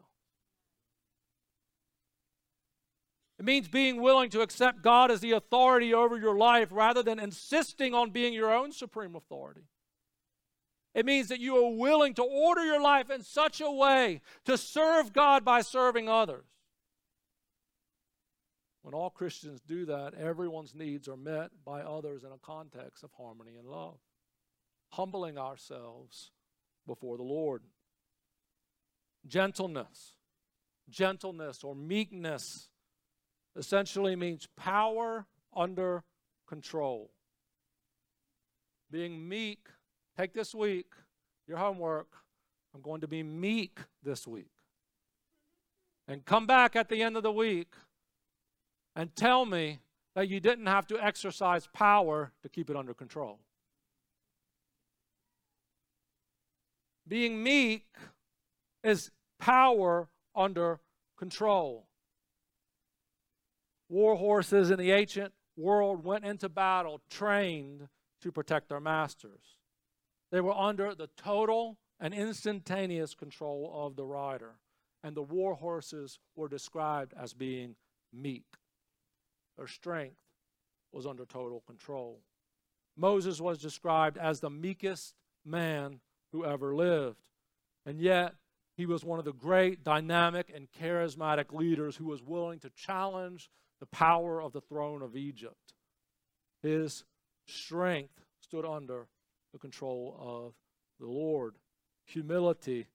It 3.39 3.45
means 3.45 3.69
being 3.69 4.01
willing 4.01 4.29
to 4.31 4.41
accept 4.41 4.81
God 4.81 5.09
as 5.09 5.21
the 5.21 5.31
authority 5.31 5.93
over 5.93 6.17
your 6.17 6.37
life 6.37 6.67
rather 6.71 7.01
than 7.01 7.19
insisting 7.19 7.93
on 7.93 8.11
being 8.11 8.33
your 8.33 8.53
own 8.53 8.73
supreme 8.73 9.15
authority. 9.15 9.61
It 10.93 11.05
means 11.05 11.29
that 11.29 11.39
you 11.39 11.55
are 11.55 11.77
willing 11.77 12.13
to 12.15 12.23
order 12.23 12.65
your 12.65 12.81
life 12.81 13.09
in 13.09 13.23
such 13.23 13.61
a 13.61 13.71
way 13.71 14.21
to 14.43 14.57
serve 14.57 15.13
God 15.13 15.45
by 15.45 15.61
serving 15.61 16.09
others. 16.09 16.43
When 18.81 18.93
all 18.93 19.09
Christians 19.09 19.61
do 19.61 19.85
that, 19.85 20.15
everyone's 20.15 20.75
needs 20.75 21.07
are 21.07 21.15
met 21.15 21.51
by 21.63 21.81
others 21.81 22.23
in 22.25 22.31
a 22.31 22.37
context 22.37 23.03
of 23.03 23.11
harmony 23.13 23.55
and 23.57 23.67
love, 23.67 23.99
humbling 24.89 25.37
ourselves 25.37 26.31
before 26.85 27.17
the 27.17 27.23
Lord. 27.23 27.63
Gentleness, 29.27 30.15
gentleness 30.89 31.63
or 31.63 31.75
meekness 31.75 32.69
essentially 33.55 34.15
means 34.15 34.47
power 34.57 35.25
under 35.55 36.03
control. 36.47 37.11
Being 38.91 39.27
meek, 39.27 39.67
take 40.17 40.33
this 40.33 40.55
week, 40.55 40.87
your 41.47 41.57
homework. 41.57 42.07
I'm 42.73 42.81
going 42.81 43.01
to 43.01 43.07
be 43.07 43.23
meek 43.23 43.79
this 44.03 44.27
week. 44.27 44.51
And 46.07 46.25
come 46.25 46.47
back 46.47 46.75
at 46.75 46.89
the 46.89 47.03
end 47.03 47.17
of 47.17 47.23
the 47.23 47.31
week 47.31 47.73
and 48.95 49.15
tell 49.15 49.45
me 49.45 49.79
that 50.15 50.27
you 50.27 50.39
didn't 50.39 50.65
have 50.65 50.87
to 50.87 50.99
exercise 50.99 51.67
power 51.73 52.31
to 52.41 52.49
keep 52.49 52.69
it 52.69 52.75
under 52.75 52.93
control. 52.93 53.39
Being 57.09 57.41
meek 57.41 57.87
is 58.83 59.09
power 59.39 60.09
under 60.35 60.79
control. 61.17 61.87
War 63.89 64.15
horses 64.15 64.69
in 64.69 64.77
the 64.77 64.91
ancient 64.91 65.33
world 65.57 66.03
went 66.05 66.23
into 66.23 66.47
battle 66.47 67.01
trained 67.09 67.87
to 68.21 68.31
protect 68.31 68.69
their 68.69 68.79
masters. 68.79 69.57
They 70.31 70.39
were 70.39 70.53
under 70.53 70.93
the 70.93 71.09
total 71.17 71.79
and 71.99 72.13
instantaneous 72.13 73.15
control 73.15 73.71
of 73.73 73.95
the 73.95 74.05
rider, 74.05 74.59
and 75.03 75.15
the 75.15 75.23
war 75.23 75.55
horses 75.55 76.19
were 76.35 76.47
described 76.47 77.13
as 77.19 77.33
being 77.33 77.75
meek. 78.13 78.45
Their 79.57 79.67
strength 79.67 80.17
was 80.91 81.07
under 81.07 81.25
total 81.25 81.63
control. 81.65 82.21
Moses 82.95 83.41
was 83.41 83.57
described 83.57 84.17
as 84.17 84.39
the 84.39 84.49
meekest 84.51 85.15
man 85.43 86.01
who 86.31 86.45
ever 86.45 86.75
lived, 86.75 87.21
and 87.85 87.99
yet 87.99 88.35
he 88.75 88.85
was 88.85 89.03
one 89.03 89.19
of 89.19 89.25
the 89.25 89.33
great, 89.33 89.83
dynamic, 89.83 90.51
and 90.53 90.71
charismatic 90.71 91.51
leaders 91.51 91.97
who 91.97 92.05
was 92.05 92.23
willing 92.23 92.59
to 92.59 92.69
challenge 92.69 93.49
the 93.79 93.85
power 93.87 94.41
of 94.41 94.53
the 94.53 94.61
throne 94.61 95.01
of 95.01 95.15
Egypt. 95.15 95.73
His 96.61 97.03
strength 97.45 98.23
stood 98.41 98.65
under 98.65 99.07
the 99.51 99.59
control 99.59 100.15
of 100.19 100.53
the 100.99 101.07
Lord. 101.07 101.55
Humility, 102.05 102.87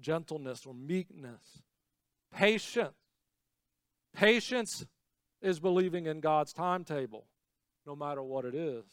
gentleness, 0.00 0.66
or 0.66 0.74
meekness, 0.74 1.62
patience. 2.34 2.94
Patience 4.14 4.86
is 5.42 5.60
believing 5.60 6.06
in 6.06 6.20
God's 6.20 6.52
timetable, 6.52 7.26
no 7.86 7.94
matter 7.94 8.22
what 8.22 8.44
it 8.44 8.54
is. 8.54 8.84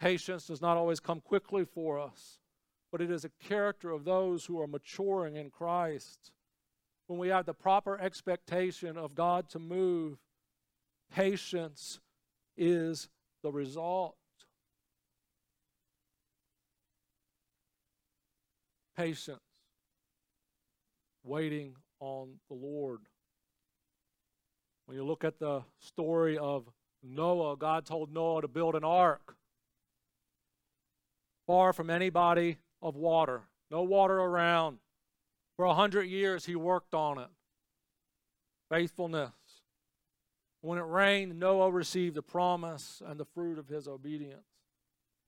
Patience 0.00 0.46
does 0.46 0.60
not 0.60 0.76
always 0.76 1.00
come 1.00 1.20
quickly 1.20 1.64
for 1.64 1.98
us, 1.98 2.38
but 2.92 3.00
it 3.00 3.10
is 3.10 3.24
a 3.24 3.30
character 3.48 3.90
of 3.90 4.04
those 4.04 4.44
who 4.44 4.60
are 4.60 4.66
maturing 4.66 5.36
in 5.36 5.50
Christ 5.50 6.32
when 7.06 7.18
we 7.18 7.28
have 7.28 7.46
the 7.46 7.54
proper 7.54 7.98
expectation 8.00 8.96
of 8.96 9.14
God 9.14 9.48
to 9.50 9.58
move, 9.58 10.18
patience 11.14 12.00
is 12.56 13.08
the 13.42 13.52
result. 13.52 14.16
Patience, 18.96 19.38
waiting 21.22 21.76
on 22.00 22.38
the 22.48 22.54
Lord. 22.54 23.00
When 24.86 24.96
you 24.96 25.04
look 25.04 25.22
at 25.22 25.38
the 25.38 25.62
story 25.78 26.38
of 26.38 26.64
Noah, 27.02 27.56
God 27.56 27.84
told 27.84 28.12
Noah 28.12 28.42
to 28.42 28.48
build 28.48 28.74
an 28.74 28.84
ark 28.84 29.36
far 31.46 31.72
from 31.72 31.90
anybody 31.90 32.56
of 32.82 32.96
water, 32.96 33.42
no 33.70 33.82
water 33.82 34.18
around. 34.18 34.78
For 35.56 35.64
a 35.64 35.74
hundred 35.74 36.04
years, 36.04 36.44
he 36.44 36.54
worked 36.54 36.94
on 36.94 37.18
it. 37.18 37.28
Faithfulness. 38.68 39.30
When 40.60 40.78
it 40.78 40.82
rained, 40.82 41.38
Noah 41.38 41.70
received 41.70 42.14
the 42.14 42.22
promise 42.22 43.00
and 43.06 43.18
the 43.18 43.24
fruit 43.24 43.58
of 43.58 43.68
his 43.68 43.88
obedience. 43.88 44.44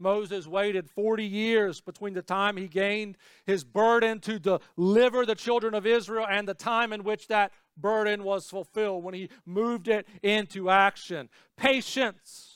Moses 0.01 0.47
waited 0.47 0.89
40 0.89 1.25
years 1.25 1.81
between 1.81 2.15
the 2.15 2.23
time 2.23 2.57
he 2.57 2.69
gained 2.69 3.17
his 3.47 3.65
burden 3.65 4.21
to 4.21 4.39
deliver 4.39 5.27
the 5.27 5.35
children 5.35 5.75
of 5.75 5.87
Israel 5.87 6.27
and 6.29 6.47
the 6.47 6.55
time 6.55 6.93
in 6.93 7.03
which 7.03 7.27
that 7.29 7.53
burden 7.77 8.23
was 8.23 8.49
fulfilled, 8.49 9.03
when 9.03 9.15
he 9.15 9.29
moved 9.45 9.89
it 9.89 10.07
into 10.23 10.71
action. 10.71 11.29
Patience. 11.57 12.48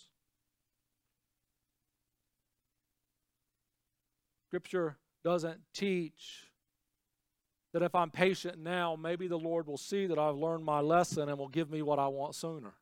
Scripture 4.52 4.98
doesn't 5.24 5.62
teach 5.72 6.48
that 7.72 7.82
if 7.82 7.94
I'm 7.94 8.10
patient 8.10 8.58
now, 8.58 8.96
maybe 8.96 9.26
the 9.26 9.38
Lord 9.38 9.66
will 9.66 9.78
see 9.78 10.04
that 10.04 10.18
I've 10.18 10.36
learned 10.36 10.62
my 10.62 10.80
lesson 10.80 11.30
and 11.30 11.38
will 11.38 11.48
give 11.48 11.70
me 11.70 11.80
what 11.80 11.98
I 11.98 12.08
want 12.08 12.34
sooner. 12.34 12.74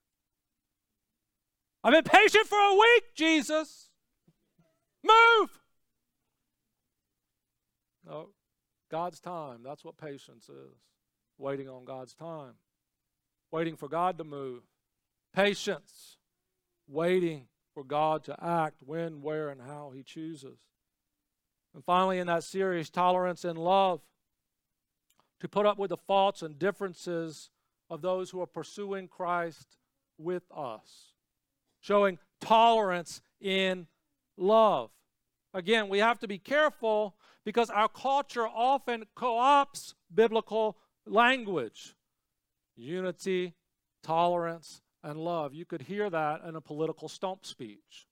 I've 1.84 1.92
been 1.92 2.02
patient 2.02 2.48
for 2.48 2.58
a 2.58 2.74
week, 2.74 3.14
Jesus. 3.14 3.90
Move. 5.04 5.60
No, 8.04 8.30
God's 8.90 9.20
time. 9.20 9.60
That's 9.64 9.84
what 9.84 9.96
patience 9.96 10.48
is. 10.48 10.74
Waiting 11.38 11.68
on 11.68 11.84
God's 11.84 12.14
time. 12.14 12.54
Waiting 13.52 13.76
for 13.76 13.88
God 13.88 14.18
to 14.18 14.24
move. 14.24 14.64
Patience. 15.32 16.16
Waiting 16.88 17.46
for 17.72 17.84
God 17.84 18.24
to 18.24 18.34
act 18.44 18.82
when, 18.84 19.22
where, 19.22 19.50
and 19.50 19.60
how 19.62 19.92
He 19.94 20.02
chooses. 20.02 20.69
And 21.74 21.84
finally, 21.84 22.18
in 22.18 22.26
that 22.26 22.44
series, 22.44 22.90
Tolerance 22.90 23.44
and 23.44 23.58
Love, 23.58 24.00
to 25.40 25.48
put 25.48 25.66
up 25.66 25.78
with 25.78 25.90
the 25.90 25.96
faults 25.96 26.42
and 26.42 26.58
differences 26.58 27.50
of 27.88 28.02
those 28.02 28.30
who 28.30 28.40
are 28.40 28.46
pursuing 28.46 29.08
Christ 29.08 29.76
with 30.18 30.42
us, 30.54 31.12
showing 31.80 32.18
tolerance 32.40 33.22
in 33.40 33.86
love. 34.36 34.90
Again, 35.54 35.88
we 35.88 35.98
have 35.98 36.18
to 36.20 36.28
be 36.28 36.38
careful 36.38 37.16
because 37.44 37.70
our 37.70 37.88
culture 37.88 38.46
often 38.46 39.04
co 39.14 39.34
opts 39.34 39.94
biblical 40.14 40.76
language 41.06 41.94
unity, 42.76 43.54
tolerance, 44.02 44.80
and 45.02 45.18
love. 45.18 45.54
You 45.54 45.64
could 45.64 45.82
hear 45.82 46.08
that 46.08 46.42
in 46.46 46.56
a 46.56 46.60
political 46.60 47.08
stump 47.08 47.44
speech. 47.44 48.06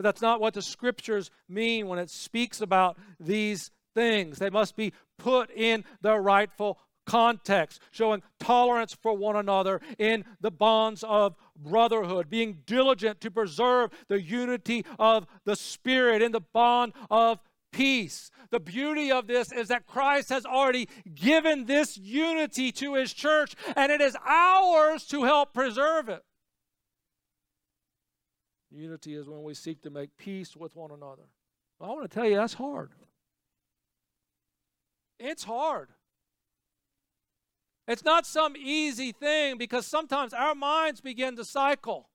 But 0.00 0.04
that's 0.04 0.22
not 0.22 0.40
what 0.40 0.54
the 0.54 0.62
scriptures 0.62 1.30
mean 1.46 1.86
when 1.86 1.98
it 1.98 2.08
speaks 2.08 2.62
about 2.62 2.96
these 3.18 3.70
things. 3.94 4.38
They 4.38 4.48
must 4.48 4.74
be 4.74 4.94
put 5.18 5.50
in 5.50 5.84
their 6.00 6.22
rightful 6.22 6.78
context, 7.04 7.82
showing 7.90 8.22
tolerance 8.38 8.96
for 9.02 9.14
one 9.14 9.36
another 9.36 9.82
in 9.98 10.24
the 10.40 10.50
bonds 10.50 11.04
of 11.06 11.36
brotherhood, 11.54 12.30
being 12.30 12.62
diligent 12.64 13.20
to 13.20 13.30
preserve 13.30 13.90
the 14.08 14.22
unity 14.22 14.86
of 14.98 15.26
the 15.44 15.54
Spirit 15.54 16.22
in 16.22 16.32
the 16.32 16.40
bond 16.40 16.94
of 17.10 17.38
peace. 17.70 18.30
The 18.48 18.58
beauty 18.58 19.12
of 19.12 19.26
this 19.26 19.52
is 19.52 19.68
that 19.68 19.84
Christ 19.84 20.30
has 20.30 20.46
already 20.46 20.88
given 21.14 21.66
this 21.66 21.98
unity 21.98 22.72
to 22.72 22.94
his 22.94 23.12
church, 23.12 23.54
and 23.76 23.92
it 23.92 24.00
is 24.00 24.16
ours 24.26 25.04
to 25.08 25.24
help 25.24 25.52
preserve 25.52 26.08
it. 26.08 26.22
Unity 28.70 29.14
is 29.14 29.28
when 29.28 29.42
we 29.42 29.54
seek 29.54 29.82
to 29.82 29.90
make 29.90 30.16
peace 30.16 30.56
with 30.56 30.76
one 30.76 30.90
another. 30.90 31.24
I 31.80 31.86
want 31.88 32.02
to 32.02 32.08
tell 32.08 32.26
you, 32.26 32.36
that's 32.36 32.54
hard. 32.54 32.90
It's 35.18 35.44
hard. 35.44 35.88
It's 37.88 38.04
not 38.04 38.26
some 38.26 38.56
easy 38.56 39.12
thing 39.12 39.58
because 39.58 39.86
sometimes 39.86 40.32
our 40.32 40.54
minds 40.54 41.00
begin 41.00 41.36
to 41.36 41.44
cycle. 41.44 42.08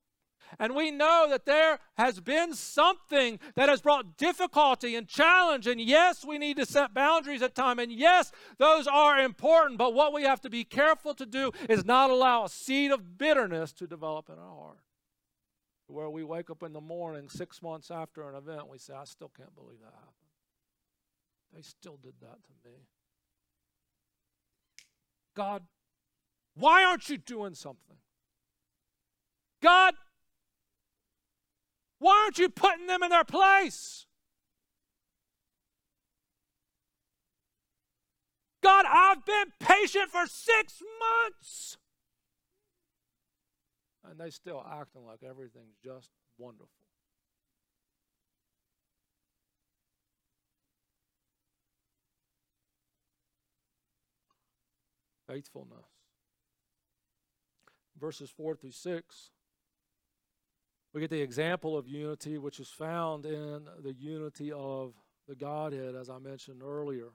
And 0.60 0.76
we 0.76 0.92
know 0.92 1.28
that 1.30 1.46
there 1.46 1.80
has 1.98 2.20
been 2.20 2.54
something 2.54 3.40
that 3.56 3.68
has 3.68 3.82
brought 3.82 4.16
difficulty 4.16 4.96
and 4.96 5.08
challenge. 5.08 5.68
And 5.68 5.82
yes, 5.82 6.24
we 6.24 6.38
need 6.38 6.58
to 6.58 6.66
set 6.66 6.94
boundaries 6.94 7.42
at 7.42 7.56
time. 7.56 7.80
And 7.80 7.92
yes, 7.92 8.32
those 8.58 8.88
are 8.88 9.20
important. 9.20 9.78
But 9.78 9.94
what 9.94 10.14
we 10.14 10.24
have 10.24 10.42
to 10.42 10.50
be 10.50 10.64
careful 10.64 11.14
to 11.16 11.26
do 11.26 11.52
is 11.68 11.84
not 11.84 12.10
allow 12.10 12.46
a 12.46 12.50
seed 12.50 12.92
of 12.92 13.18
bitterness 13.18 13.74
to 13.74 13.88
develop 13.88 14.30
in 14.30 14.36
our 14.36 14.56
heart. 14.56 14.80
Where 15.88 16.10
we 16.10 16.24
wake 16.24 16.50
up 16.50 16.64
in 16.64 16.74
the 16.74 16.82
morning 16.82 17.30
six 17.30 17.62
months 17.62 17.92
after 17.92 18.28
an 18.28 18.36
event, 18.36 18.68
we 18.68 18.80
say, 18.80 18.94
I 18.94 19.04
still 19.06 19.32
can't 19.36 19.56
believe 19.56 19.80
that 19.80 19.94
happened. 19.94 20.14
They 21.54 21.62
still 21.62 21.98
did 22.02 22.16
that 22.22 22.44
to 22.44 22.70
me. 22.70 22.88
God, 25.36 25.64
why 26.56 26.84
aren't 26.84 27.08
you 27.10 27.18
doing 27.18 27.54
something? 27.54 27.98
God, 29.62 29.94
why 32.00 32.24
aren't 32.24 32.40
you 32.40 32.50
putting 32.50 32.88
them 32.88 33.04
in 33.04 33.10
their 33.10 33.24
place? 33.24 34.06
God, 38.62 38.86
I've 38.90 39.24
been 39.26 39.54
patient 39.60 40.10
for 40.10 40.26
six 40.26 40.82
months. 41.00 41.78
And 44.10 44.20
they 44.20 44.30
still 44.30 44.66
acting 44.70 45.06
like 45.06 45.24
everything's 45.24 45.78
just 45.84 46.10
wonderful. 46.38 46.70
faithfulness. 55.28 55.86
Verses 58.00 58.30
4 58.30 58.56
through 58.56 58.72
6, 58.72 59.32
we 60.94 61.02
get 61.02 61.10
the 61.10 61.22
example 61.22 61.78
of 61.78 61.88
unity, 61.88 62.38
which 62.38 62.60
is 62.60 62.70
found 62.70 63.26
in 63.26 63.68
the 63.84 63.94
unity 63.94 64.52
of 64.52 64.94
the 65.28 65.36
Godhead, 65.36 65.96
as 65.96 66.10
I 66.10 66.20
mentioned 66.20 66.62
earlier. 66.64 67.10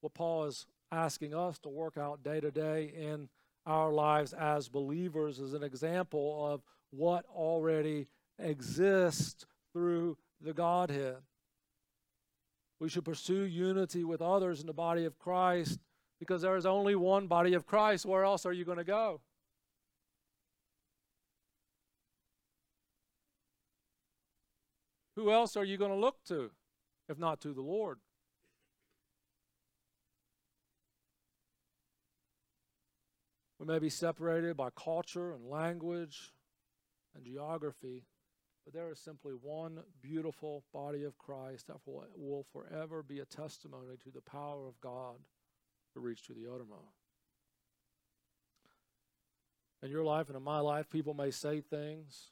What 0.00 0.14
Paul 0.14 0.44
is 0.44 0.66
asking 0.92 1.34
us 1.34 1.58
to 1.60 1.68
work 1.68 1.96
out 1.96 2.22
day 2.22 2.40
to 2.40 2.50
day 2.50 2.92
in 2.96 3.28
our 3.66 3.92
lives 3.92 4.32
as 4.32 4.68
believers 4.68 5.38
is 5.38 5.54
an 5.54 5.62
example 5.62 6.46
of 6.46 6.62
what 6.90 7.24
already 7.26 8.06
exists 8.38 9.44
through 9.72 10.16
the 10.40 10.52
Godhead. 10.52 11.16
We 12.80 12.88
should 12.88 13.04
pursue 13.04 13.42
unity 13.42 14.04
with 14.04 14.22
others 14.22 14.60
in 14.60 14.66
the 14.66 14.72
body 14.72 15.04
of 15.04 15.18
Christ 15.18 15.80
because 16.20 16.42
there 16.42 16.56
is 16.56 16.66
only 16.66 16.94
one 16.94 17.26
body 17.26 17.54
of 17.54 17.66
Christ. 17.66 18.06
Where 18.06 18.24
else 18.24 18.46
are 18.46 18.52
you 18.52 18.64
going 18.64 18.78
to 18.78 18.84
go? 18.84 19.20
Who 25.16 25.32
else 25.32 25.56
are 25.56 25.64
you 25.64 25.76
going 25.76 25.90
to 25.90 25.96
look 25.96 26.22
to 26.28 26.52
if 27.08 27.18
not 27.18 27.40
to 27.40 27.52
the 27.52 27.60
Lord? 27.60 27.98
We 33.58 33.66
may 33.66 33.78
be 33.78 33.90
separated 33.90 34.56
by 34.56 34.70
culture 34.70 35.32
and 35.32 35.44
language 35.44 36.32
and 37.14 37.24
geography, 37.24 38.04
but 38.64 38.72
there 38.72 38.90
is 38.90 39.00
simply 39.00 39.32
one 39.32 39.80
beautiful 40.00 40.64
body 40.72 41.02
of 41.04 41.18
Christ 41.18 41.66
that 41.66 41.78
will 41.84 42.46
forever 42.52 43.02
be 43.02 43.18
a 43.18 43.24
testimony 43.24 43.96
to 44.04 44.10
the 44.10 44.20
power 44.20 44.68
of 44.68 44.80
God 44.80 45.16
to 45.94 46.00
reach 46.00 46.22
to 46.26 46.34
the 46.34 46.46
uttermost. 46.46 46.98
In 49.82 49.90
your 49.90 50.04
life 50.04 50.28
and 50.28 50.36
in 50.36 50.42
my 50.42 50.60
life, 50.60 50.88
people 50.90 51.14
may 51.14 51.30
say 51.30 51.60
things 51.60 52.30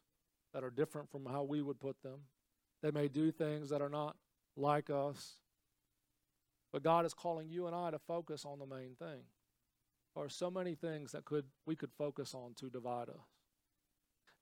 that 0.53 0.65
are 0.65 0.71
different 0.71 1.11
from 1.11 1.27
how 1.27 1.43
we 1.43 1.63
would 1.63 1.81
put 1.81 2.03
them. 2.03 2.21
They 2.83 2.91
may 2.91 3.09
do 3.09 3.31
things 3.31 3.71
that 3.71 3.83
are 3.83 3.89
not 3.89 4.17
like 4.57 4.91
us. 4.91 5.37
But 6.73 6.83
God 6.83 7.07
is 7.07 7.15
calling 7.15 7.49
you 7.49 7.67
and 7.67 7.75
I 7.75 7.91
to 7.91 7.99
focus 7.99 8.45
on 8.45 8.59
the 8.59 8.67
main 8.67 8.95
thing. 8.99 9.23
Are 10.17 10.31
so 10.31 10.51
many 10.51 10.75
things 10.75 11.13
that 11.13 11.27
could 11.27 11.45
we 11.67 11.77
could 11.77 11.93
focus 11.93 12.35
on 12.35 12.55
to 12.55 12.71
divide 12.71 13.11
us. 13.11 13.21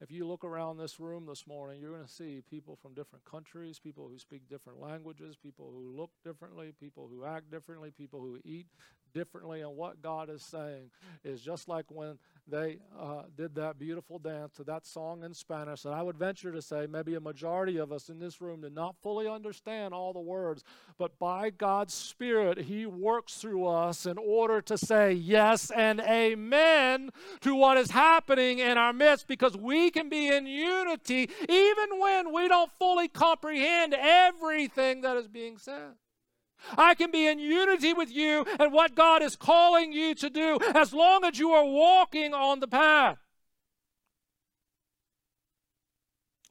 If 0.00 0.10
you 0.12 0.26
look 0.26 0.44
around 0.44 0.76
this 0.76 1.00
room 1.00 1.26
this 1.26 1.46
morning, 1.46 1.80
you're 1.80 1.94
going 1.94 2.06
to 2.06 2.12
see 2.12 2.42
people 2.48 2.76
from 2.76 2.94
different 2.94 3.24
countries, 3.24 3.80
people 3.80 4.08
who 4.08 4.18
speak 4.18 4.48
different 4.48 4.80
languages, 4.80 5.36
people 5.36 5.70
who 5.72 5.96
look 5.96 6.10
differently, 6.22 6.72
people 6.78 7.08
who 7.08 7.24
act 7.24 7.50
differently, 7.50 7.90
people 7.90 8.20
who 8.20 8.38
eat 8.44 8.66
differently. 9.14 9.62
And 9.62 9.76
what 9.76 10.02
God 10.02 10.28
is 10.28 10.42
saying 10.42 10.90
is 11.24 11.40
just 11.40 11.68
like 11.68 11.86
when 11.88 12.18
they 12.46 12.78
uh, 12.98 13.22
did 13.36 13.54
that 13.54 13.78
beautiful 13.78 14.18
dance 14.18 14.52
to 14.54 14.64
that 14.64 14.84
song 14.84 15.24
in 15.24 15.32
Spanish 15.32 15.86
And 15.86 15.94
I 15.94 16.02
would 16.02 16.18
venture 16.18 16.52
to 16.52 16.60
say 16.60 16.86
maybe 16.86 17.14
a 17.14 17.20
majority 17.20 17.78
of 17.78 17.90
us 17.90 18.10
in 18.10 18.18
this 18.18 18.40
room 18.40 18.60
did 18.60 18.74
not 18.74 18.96
fully 19.02 19.26
understand 19.26 19.94
all 19.94 20.12
the 20.12 20.20
words, 20.20 20.62
but 20.98 21.18
by 21.18 21.48
God's 21.48 21.94
Spirit, 21.94 22.58
He 22.58 22.84
works 22.84 23.36
through 23.36 23.66
us 23.66 24.04
in 24.04 24.18
order 24.18 24.60
to 24.62 24.76
say 24.76 25.12
yes 25.12 25.70
and 25.70 26.00
amen 26.00 27.10
to 27.40 27.54
what 27.54 27.78
is 27.78 27.90
happening 27.90 28.58
in 28.58 28.76
our 28.76 28.92
midst 28.92 29.26
because 29.26 29.56
we 29.56 29.90
can 29.90 30.10
be 30.10 30.28
in 30.28 30.46
unity 30.46 31.30
even 31.48 31.98
when 31.98 32.32
we 32.32 32.48
don't 32.48 32.70
fully 32.72 33.08
comprehend 33.08 33.94
everything 33.94 35.00
that 35.00 35.16
is 35.16 35.28
being 35.28 35.56
said. 35.56 35.92
I 36.76 36.94
can 36.94 37.10
be 37.10 37.26
in 37.26 37.38
unity 37.38 37.92
with 37.92 38.10
you 38.10 38.46
and 38.58 38.72
what 38.72 38.94
God 38.94 39.22
is 39.22 39.36
calling 39.36 39.92
you 39.92 40.14
to 40.16 40.30
do 40.30 40.58
as 40.74 40.92
long 40.92 41.24
as 41.24 41.38
you 41.38 41.50
are 41.52 41.64
walking 41.64 42.32
on 42.34 42.60
the 42.60 42.68
path. 42.68 43.18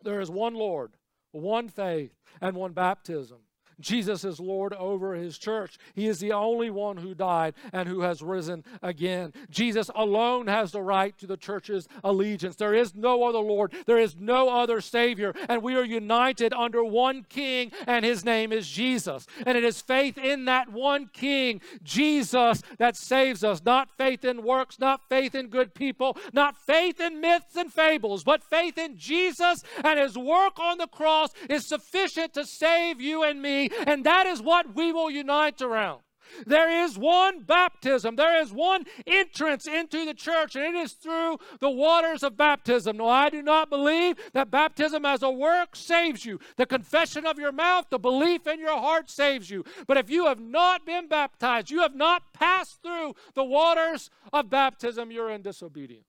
There 0.04 0.20
is 0.20 0.30
one 0.30 0.54
Lord, 0.54 0.94
one 1.32 1.70
faith, 1.70 2.14
and 2.42 2.56
one 2.56 2.74
baptism. 2.74 3.40
Jesus 3.84 4.24
is 4.24 4.40
Lord 4.40 4.74
over 4.74 5.14
his 5.14 5.38
church. 5.38 5.78
He 5.94 6.08
is 6.08 6.20
the 6.20 6.32
only 6.32 6.70
one 6.70 6.98
who 6.98 7.14
died 7.14 7.54
and 7.72 7.88
who 7.88 8.02
has 8.02 8.22
risen 8.22 8.64
again. 8.82 9.34
Jesus 9.50 9.92
alone 9.94 10.48
has 10.48 10.72
the 10.72 10.82
right 10.82 11.16
to 11.20 11.28
the 11.28 11.38
church's 11.38 11.88
allegiance. 12.04 12.56
There 12.56 12.74
is 12.74 12.96
no 12.96 13.24
other 13.24 13.40
Lord, 13.40 13.74
there 13.86 14.00
is 14.00 14.16
no 14.16 14.50
other 14.50 14.82
Savior, 14.82 15.34
and 15.50 15.62
we 15.62 15.76
are 15.76 15.84
united 15.84 16.54
under 16.54 16.84
one 16.84 17.26
King, 17.28 17.72
and 17.86 18.06
his 18.06 18.24
name 18.24 18.52
is 18.52 18.68
Jesus. 18.68 19.28
And 19.46 19.58
it 19.58 19.64
is 19.64 19.82
faith 19.82 20.18
in 20.18 20.46
that 20.46 20.72
one 20.72 21.10
King, 21.12 21.62
Jesus, 21.84 22.62
that 22.78 22.96
saves 22.96 23.44
us. 23.44 23.62
Not 23.66 23.90
faith 23.98 24.24
in 24.24 24.44
works, 24.44 24.80
not 24.80 25.02
faith 25.10 25.36
in 25.36 25.48
good 25.48 25.74
people, 25.74 26.18
not 26.32 26.56
faith 26.56 27.02
in 27.02 27.20
myths 27.20 27.56
and 27.58 27.72
fables, 27.72 28.24
but 28.24 28.44
faith 28.44 28.78
in 28.78 28.98
Jesus 28.98 29.64
and 29.84 30.00
his 30.00 30.18
work 30.18 30.58
on 30.60 30.78
the 30.78 30.88
cross 30.88 31.32
is 31.50 31.68
sufficient 31.68 32.34
to 32.34 32.46
save 32.46 33.02
you 33.02 33.24
and 33.24 33.42
me 33.42 33.70
and 33.88 34.04
that 34.06 34.26
is 34.28 34.42
what 34.42 34.76
we 34.76 34.92
will 34.92 35.10
unite 35.10 35.62
around. 35.62 36.02
There 36.46 36.84
is 36.84 36.98
one 36.98 37.42
baptism. 37.42 38.16
There 38.16 38.42
is 38.42 38.52
one 38.52 38.86
entrance 39.06 39.68
into 39.68 40.06
the 40.06 40.14
church, 40.14 40.56
and 40.56 40.64
it 40.64 40.76
is 40.76 40.94
through 40.94 41.38
the 41.60 41.70
waters 41.70 42.24
of 42.24 42.38
baptism. 42.38 42.98
No, 42.98 43.08
I 43.08 43.30
do 43.30 43.42
not 43.42 43.70
believe 43.70 44.16
that 44.34 44.52
baptism 44.52 45.06
as 45.06 45.24
a 45.24 45.30
work 45.30 45.76
saves 45.76 46.26
you. 46.26 46.40
The 46.58 46.66
confession 46.66 47.26
of 47.26 47.38
your 47.38 47.52
mouth, 47.52 47.86
the 47.90 48.00
belief 48.00 48.48
in 48.48 48.60
your 48.60 48.78
heart 48.80 49.10
saves 49.10 49.50
you. 49.50 49.64
But 49.88 49.98
if 49.98 50.10
you 50.10 50.26
have 50.26 50.40
not 50.40 50.86
been 50.86 51.08
baptized, 51.08 51.70
you 51.70 51.82
have 51.82 51.96
not 51.96 52.34
passed 52.34 52.82
through 52.82 53.14
the 53.36 53.44
waters 53.44 54.10
of 54.32 54.50
baptism, 54.50 55.12
you're 55.12 55.30
in 55.30 55.42
disobedience. 55.42 56.08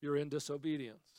You're 0.00 0.16
in 0.16 0.28
disobedience. 0.28 1.13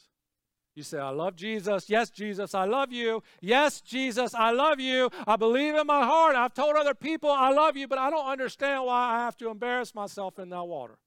You 0.75 0.83
say, 0.83 0.99
I 0.99 1.09
love 1.09 1.37
Jesus. 1.37 1.89
Yes, 1.89 2.09
Jesus, 2.09 2.53
I 2.53 2.65
love 2.65 2.91
you. 2.91 3.23
Yes, 3.39 3.79
Jesus, 3.79 4.35
I 4.35 4.51
love 4.51 4.81
you. 4.81 5.09
I 5.25 5.37
believe 5.37 5.73
in 5.73 5.87
my 5.87 6.03
heart. 6.03 6.35
I've 6.35 6.53
told 6.53 6.75
other 6.75 6.93
people 6.93 7.31
I 7.31 7.49
love 7.51 7.77
you, 7.77 7.87
but 7.87 7.97
I 7.97 8.09
don't 8.09 8.27
understand 8.27 8.83
why 8.83 9.15
I 9.15 9.19
have 9.19 9.37
to 9.37 9.49
embarrass 9.49 9.95
myself 9.95 10.37
in 10.37 10.49
that 10.49 10.65
water. 10.65 10.97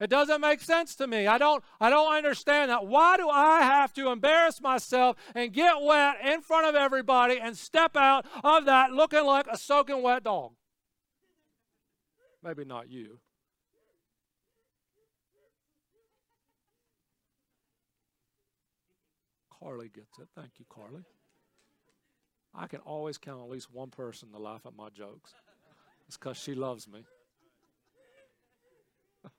It 0.00 0.10
doesn't 0.10 0.40
make 0.40 0.60
sense 0.60 0.94
to 0.96 1.06
me. 1.06 1.26
I 1.26 1.38
don't 1.38 1.64
I 1.80 1.88
don't 1.88 2.12
understand 2.12 2.70
that. 2.70 2.86
Why 2.86 3.16
do 3.16 3.28
I 3.30 3.62
have 3.62 3.94
to 3.94 4.10
embarrass 4.10 4.60
myself 4.60 5.16
and 5.34 5.52
get 5.52 5.80
wet 5.80 6.16
in 6.22 6.42
front 6.42 6.66
of 6.66 6.74
everybody 6.74 7.38
and 7.40 7.56
step 7.56 7.96
out 7.96 8.26
of 8.44 8.66
that 8.66 8.92
looking 8.92 9.24
like 9.24 9.46
a 9.50 9.56
soaking 9.56 10.02
wet 10.02 10.24
dog? 10.24 10.52
Maybe 12.42 12.64
not 12.64 12.90
you. 12.90 13.18
Carly 19.66 19.88
gets 19.88 20.18
it. 20.20 20.28
Thank 20.36 20.52
you, 20.58 20.64
Carly. 20.68 21.02
I 22.54 22.68
can 22.68 22.78
always 22.80 23.18
count 23.18 23.42
at 23.42 23.48
least 23.50 23.72
one 23.72 23.90
person 23.90 24.30
to 24.30 24.38
laugh 24.38 24.60
at 24.64 24.76
my 24.76 24.90
jokes. 24.90 25.34
It's 26.06 26.16
because 26.16 26.36
she 26.36 26.54
loves 26.54 26.86
me. 26.86 27.00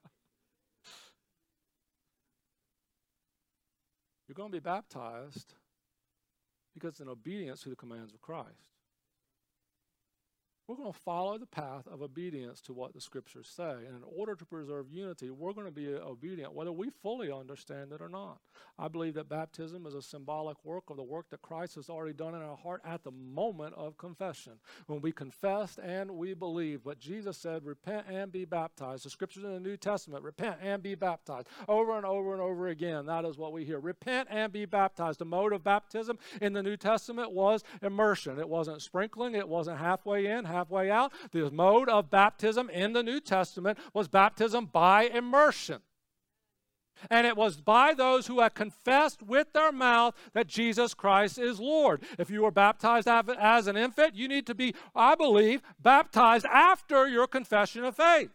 You're 4.28 4.36
going 4.36 4.52
to 4.52 4.56
be 4.56 4.60
baptized 4.60 5.54
because 6.74 7.00
in 7.00 7.08
obedience 7.08 7.62
to 7.62 7.70
the 7.70 7.78
commands 7.78 8.14
of 8.14 8.20
Christ. 8.22 8.77
We're 10.68 10.76
going 10.76 10.92
to 10.92 11.00
follow 11.00 11.38
the 11.38 11.46
path 11.46 11.88
of 11.90 12.02
obedience 12.02 12.60
to 12.62 12.74
what 12.74 12.94
the 12.94 13.00
scriptures 13.00 13.48
say. 13.48 13.72
And 13.88 13.96
in 13.96 14.04
order 14.04 14.36
to 14.36 14.44
preserve 14.44 14.92
unity, 14.92 15.30
we're 15.30 15.54
going 15.54 15.66
to 15.66 15.72
be 15.72 15.88
obedient, 15.88 16.54
whether 16.54 16.74
we 16.74 16.90
fully 16.90 17.32
understand 17.32 17.94
it 17.94 18.02
or 18.02 18.10
not. 18.10 18.40
I 18.78 18.90
believe 18.90 19.14
that 19.14 19.30
baptism 19.30 19.86
is 19.86 19.94
a 19.94 20.02
symbolic 20.02 20.58
work 20.66 20.90
of 20.90 20.98
the 20.98 21.04
work 21.04 21.30
that 21.30 21.42
Christ 21.42 21.76
has 21.76 21.90
already 21.90 22.12
done 22.12 22.36
in 22.36 22.42
our 22.42 22.58
heart 22.58 22.82
at 22.84 23.06
the 23.06 23.12
moment 23.12 23.76
of 23.76 23.98
confession. 23.98 24.54
When 24.88 25.00
we 25.00 25.14
confessed 25.14 25.80
and 25.80 26.12
we 26.12 26.34
believe. 26.34 26.82
But 26.84 27.00
Jesus 27.00 27.38
said, 27.38 27.64
repent 27.64 28.08
and 28.10 28.30
be 28.30 28.44
baptized. 28.44 29.06
The 29.06 29.10
scriptures 29.10 29.46
in 29.46 29.54
the 29.54 29.62
New 29.62 29.78
Testament, 29.78 30.22
repent 30.26 30.58
and 30.62 30.84
be 30.84 30.96
baptized. 30.96 31.48
Over 31.70 31.96
and 31.96 32.06
over 32.06 32.34
and 32.34 32.42
over 32.42 32.68
again, 32.68 33.06
that 33.06 33.24
is 33.24 33.38
what 33.38 33.54
we 33.54 33.64
hear. 33.64 33.80
Repent 33.80 34.28
and 34.30 34.52
be 34.52 34.66
baptized. 34.66 35.20
The 35.20 35.26
mode 35.26 35.54
of 35.54 35.64
baptism 35.64 36.20
in 36.42 36.52
the 36.52 36.62
New 36.62 36.76
Testament 36.76 37.32
was 37.32 37.64
immersion. 37.82 38.38
It 38.38 38.50
wasn't 38.50 38.82
sprinkling, 38.82 39.34
it 39.34 39.48
wasn't 39.48 39.80
halfway 39.80 40.26
in, 40.26 40.44
out. 40.90 41.12
The 41.32 41.52
mode 41.52 41.90
of 41.90 42.10
baptism 42.10 42.70
in 42.70 42.94
the 42.94 43.04
New 43.04 43.20
Testament 43.20 43.78
was 43.94 44.08
baptism 44.08 44.66
by 44.66 45.04
immersion. 45.04 45.82
And 47.10 47.28
it 47.28 47.38
was 47.38 47.62
by 47.62 47.94
those 47.94 48.28
who 48.28 48.40
had 48.40 48.56
confessed 48.56 49.22
with 49.22 49.54
their 49.54 49.72
mouth 49.72 50.16
that 50.34 50.48
Jesus 50.48 50.94
Christ 50.94 51.38
is 51.38 51.60
Lord. 51.60 52.04
If 52.18 52.30
you 52.30 52.42
were 52.42 52.52
baptized 52.52 53.08
as 53.08 53.68
an 53.68 53.78
infant, 53.78 54.16
you 54.16 54.28
need 54.28 54.48
to 54.48 54.56
be, 54.56 54.74
I 54.96 55.16
believe, 55.16 55.62
baptized 55.80 56.46
after 56.46 57.08
your 57.08 57.28
confession 57.28 57.84
of 57.84 57.96
faith. 57.96 58.32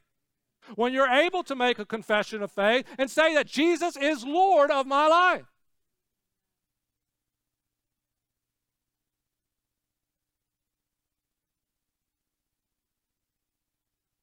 When 0.76 0.92
you're 0.92 1.08
able 1.08 1.42
to 1.42 1.56
make 1.56 1.80
a 1.80 1.84
confession 1.84 2.40
of 2.40 2.52
faith 2.52 2.86
and 2.96 3.10
say 3.10 3.34
that 3.34 3.48
Jesus 3.48 3.96
is 3.96 4.24
Lord 4.24 4.70
of 4.70 4.86
my 4.86 5.08
life. 5.08 5.51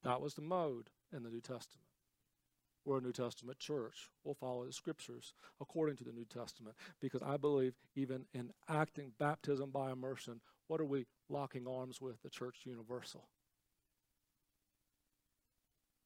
That 0.03 0.21
was 0.21 0.33
the 0.33 0.41
mode 0.41 0.89
in 1.15 1.23
the 1.23 1.29
New 1.29 1.41
Testament. 1.41 1.85
We're 2.85 2.99
a 2.99 3.01
New 3.01 3.11
Testament 3.11 3.59
church. 3.59 4.09
We'll 4.23 4.33
follow 4.33 4.65
the 4.65 4.73
scriptures 4.73 5.33
according 5.59 5.97
to 5.97 6.03
the 6.03 6.13
New 6.13 6.25
Testament 6.25 6.75
because 7.01 7.21
I 7.21 7.37
believe 7.37 7.73
even 7.95 8.25
in 8.33 8.51
acting 8.67 9.11
baptism 9.19 9.71
by 9.71 9.91
immersion, 9.91 10.41
what 10.67 10.79
are 10.79 10.85
we 10.85 11.05
locking 11.29 11.67
arms 11.67 11.99
with? 11.99 12.21
The 12.23 12.29
church 12.29 12.61
universal. 12.63 13.27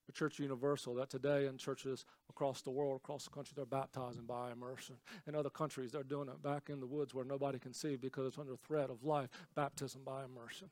The 0.08 0.14
church 0.14 0.40
universal 0.40 0.96
that 0.96 1.10
today 1.10 1.46
in 1.46 1.58
churches 1.58 2.06
across 2.30 2.62
the 2.62 2.72
world, 2.72 3.00
across 3.04 3.24
the 3.24 3.30
country, 3.30 3.54
they're 3.56 3.66
baptizing 3.66 4.26
by 4.26 4.52
immersion. 4.52 4.96
In 5.28 5.36
other 5.36 5.50
countries, 5.50 5.92
they're 5.92 6.04
doing 6.04 6.28
it 6.28 6.44
back 6.44 6.70
in 6.70 6.80
the 6.80 6.88
woods 6.88 7.14
where 7.14 7.24
nobody 7.24 7.60
can 7.60 7.74
see 7.74 7.96
because 7.96 8.28
it's 8.28 8.38
under 8.38 8.58
threat 8.58 8.90
of 8.90 9.06
life, 9.06 9.30
baptism 9.56 10.02
by 10.04 10.26
immersion. 10.26 10.70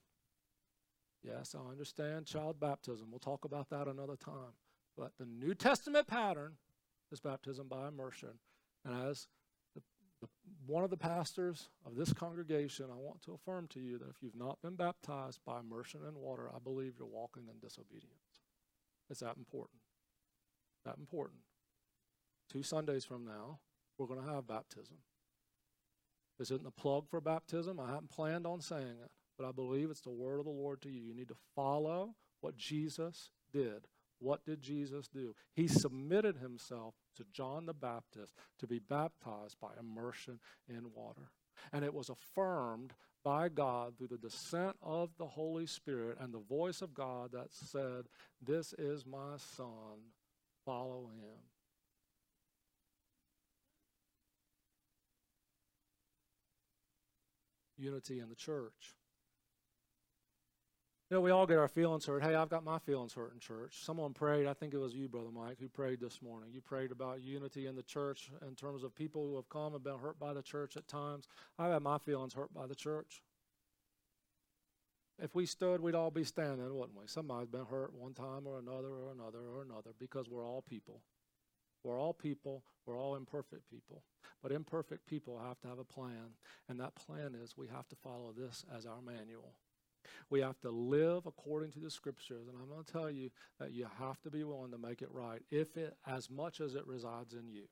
Yes, 1.24 1.56
I 1.56 1.70
understand 1.72 2.26
child 2.26 2.60
baptism. 2.60 3.08
We'll 3.12 3.20
talk 3.20 3.46
about 3.46 3.70
that 3.70 3.88
another 3.88 4.16
time. 4.16 4.56
But 4.98 5.12
the 5.20 5.26
New 5.26 5.54
Testament 5.54 6.08
pattern 6.08 6.54
is 7.12 7.20
baptism 7.20 7.68
by 7.68 7.88
immersion. 7.88 8.40
And 8.84 9.10
as 9.10 9.28
the, 9.76 9.82
the, 10.22 10.28
one 10.66 10.84
of 10.84 10.90
the 10.90 10.98
pastors 10.98 11.70
of 11.86 11.96
this 11.96 12.12
congregation, 12.12 12.88
I 12.92 12.96
want 12.96 13.22
to 13.24 13.34
affirm 13.34 13.68
to 13.70 13.80
you 13.80 14.00
that 14.00 14.10
if 14.10 14.22
you've 14.22 14.36
not 14.36 14.62
been 14.62 14.76
baptized 14.76 15.40
by 15.46 15.60
immersion 15.60 16.02
in 16.08 16.16
water, 16.16 16.50
I 16.54 16.60
believe 16.60 16.96
you're 16.98 17.08
walking 17.08 17.44
in 17.48 17.60
disobedience. 17.60 18.34
It's 19.10 19.20
that 19.20 19.38
important. 19.38 19.82
That 20.86 20.98
important. 20.98 21.42
Two 22.52 22.64
Sundays 22.64 23.06
from 23.06 23.26
now, 23.26 23.60
we're 23.98 24.08
going 24.08 24.22
to 24.22 24.34
have 24.34 24.48
baptism. 24.48 24.98
This 26.40 26.50
isn't 26.50 26.68
a 26.68 26.72
plug 26.72 27.08
for 27.08 27.22
baptism. 27.22 27.80
I 27.80 27.88
haven't 27.88 28.10
planned 28.10 28.48
on 28.48 28.62
saying 28.62 28.98
it 29.04 29.12
but 29.42 29.48
I 29.48 29.52
believe 29.52 29.90
it's 29.90 30.02
the 30.02 30.12
word 30.12 30.38
of 30.40 30.46
the 30.46 30.52
Lord 30.52 30.82
to 30.84 30.90
you. 30.90 31.02
You 31.02 31.16
need 31.16 31.30
to 31.30 31.38
follow 31.56 32.14
what 32.42 32.56
Jesus 32.56 33.32
did. 33.52 33.88
What 34.20 34.46
did 34.46 34.62
Jesus 34.62 35.08
do? 35.08 35.34
He 35.56 35.68
submitted 35.68 36.38
himself 36.38 36.94
to 37.16 37.26
John 37.34 37.66
the 37.66 37.74
Baptist 37.74 38.36
to 38.60 38.68
be 38.68 38.78
baptized 38.78 39.58
by 39.60 39.70
immersion 39.80 40.40
in 40.70 40.92
water. 40.94 41.32
And 41.74 41.84
it 41.84 41.94
was 41.94 42.10
affirmed 42.10 42.94
by 43.24 43.50
God 43.50 43.98
through 43.98 44.10
the 44.10 44.18
descent 44.18 44.76
of 44.84 45.10
the 45.18 45.26
Holy 45.26 45.66
Spirit 45.66 46.20
and 46.20 46.32
the 46.32 46.40
voice 46.40 46.84
of 46.84 46.94
God 46.94 47.32
that 47.32 47.52
said, 47.52 48.06
This 48.40 48.74
is 48.74 49.08
my 49.08 49.38
Son, 49.38 50.12
follow 50.66 51.10
him. 51.16 51.40
Unity 57.78 58.20
in 58.20 58.30
the 58.30 58.36
church. 58.36 59.01
You 61.12 61.18
know, 61.18 61.22
we 61.22 61.32
all 61.32 61.46
get 61.46 61.58
our 61.58 61.68
feelings 61.68 62.06
hurt. 62.06 62.24
Hey, 62.24 62.36
I've 62.36 62.48
got 62.48 62.64
my 62.64 62.80
feelings 62.80 63.12
hurt 63.12 63.34
in 63.34 63.40
church. 63.42 63.84
Someone 63.84 64.14
prayed, 64.14 64.48
I 64.48 64.54
think 64.54 64.74
it 64.74 64.78
was 64.78 64.94
you, 64.94 65.10
Brother 65.10 65.28
Mike, 65.30 65.58
who 65.60 65.68
prayed 65.68 66.00
this 66.00 66.22
morning. 66.22 66.52
You 66.54 66.62
prayed 66.62 66.90
about 66.90 67.22
unity 67.22 67.68
in 67.68 67.76
the 67.76 67.84
church 67.84 68.32
in 68.48 68.56
terms 68.56 68.82
of 68.82 68.96
people 68.96 69.28
who 69.28 69.36
have 69.36 69.50
come 69.50 69.76
and 69.76 69.84
been 69.84 69.98
hurt 69.98 70.18
by 70.18 70.34
the 70.34 70.42
church 70.42 70.78
at 70.78 70.88
times. 70.88 71.28
I've 71.60 71.74
had 71.74 71.82
my 71.82 71.98
feelings 71.98 72.34
hurt 72.34 72.54
by 72.54 72.66
the 72.66 72.76
church. 72.76 73.22
If 75.22 75.36
we 75.36 75.46
stood, 75.46 75.82
we'd 75.82 75.96
all 75.96 76.12
be 76.12 76.24
standing, 76.24 76.74
wouldn't 76.74 76.98
we? 76.98 77.08
Somebody's 77.08 77.50
been 77.50 77.66
hurt 77.66 77.94
one 77.94 78.14
time 78.14 78.48
or 78.48 78.58
another 78.58 78.88
or 78.88 79.12
another 79.12 79.40
or 79.40 79.64
another 79.64 79.90
because 80.00 80.30
we're 80.30 80.48
all 80.48 80.62
people. 80.62 81.02
We're 81.84 82.00
all 82.00 82.14
people. 82.14 82.64
We're 82.86 82.98
all 82.98 83.16
imperfect 83.16 83.70
people. 83.70 84.04
But 84.42 84.54
imperfect 84.54 85.06
people 85.08 85.42
have 85.46 85.60
to 85.60 85.68
have 85.68 85.80
a 85.80 85.84
plan. 85.84 86.38
And 86.70 86.80
that 86.80 86.96
plan 86.96 87.36
is 87.36 87.58
we 87.58 87.68
have 87.68 87.90
to 87.90 87.98
follow 87.98 88.34
this 88.34 88.64
as 88.74 88.86
our 88.86 89.02
manual. 89.02 89.56
We 90.32 90.40
have 90.40 90.60
to 90.62 90.72
live 90.72 91.26
according 91.26 91.72
to 91.74 91.80
the 91.80 91.92
scriptures. 91.92 92.48
And 92.48 92.58
I'm 92.58 92.70
going 92.70 92.86
to 92.86 92.92
tell 92.92 93.12
you 93.12 93.30
that 93.60 93.74
you 93.74 93.86
have 94.00 94.22
to 94.22 94.32
be 94.32 94.46
willing 94.46 94.72
to 94.72 94.78
make 94.78 95.02
it 95.02 95.10
right, 95.12 95.42
if 95.52 95.76
it, 95.76 95.98
as 96.08 96.30
much 96.30 96.62
as 96.62 96.74
it 96.74 96.88
resides 96.88 97.34
in 97.34 97.50
you. 97.50 97.66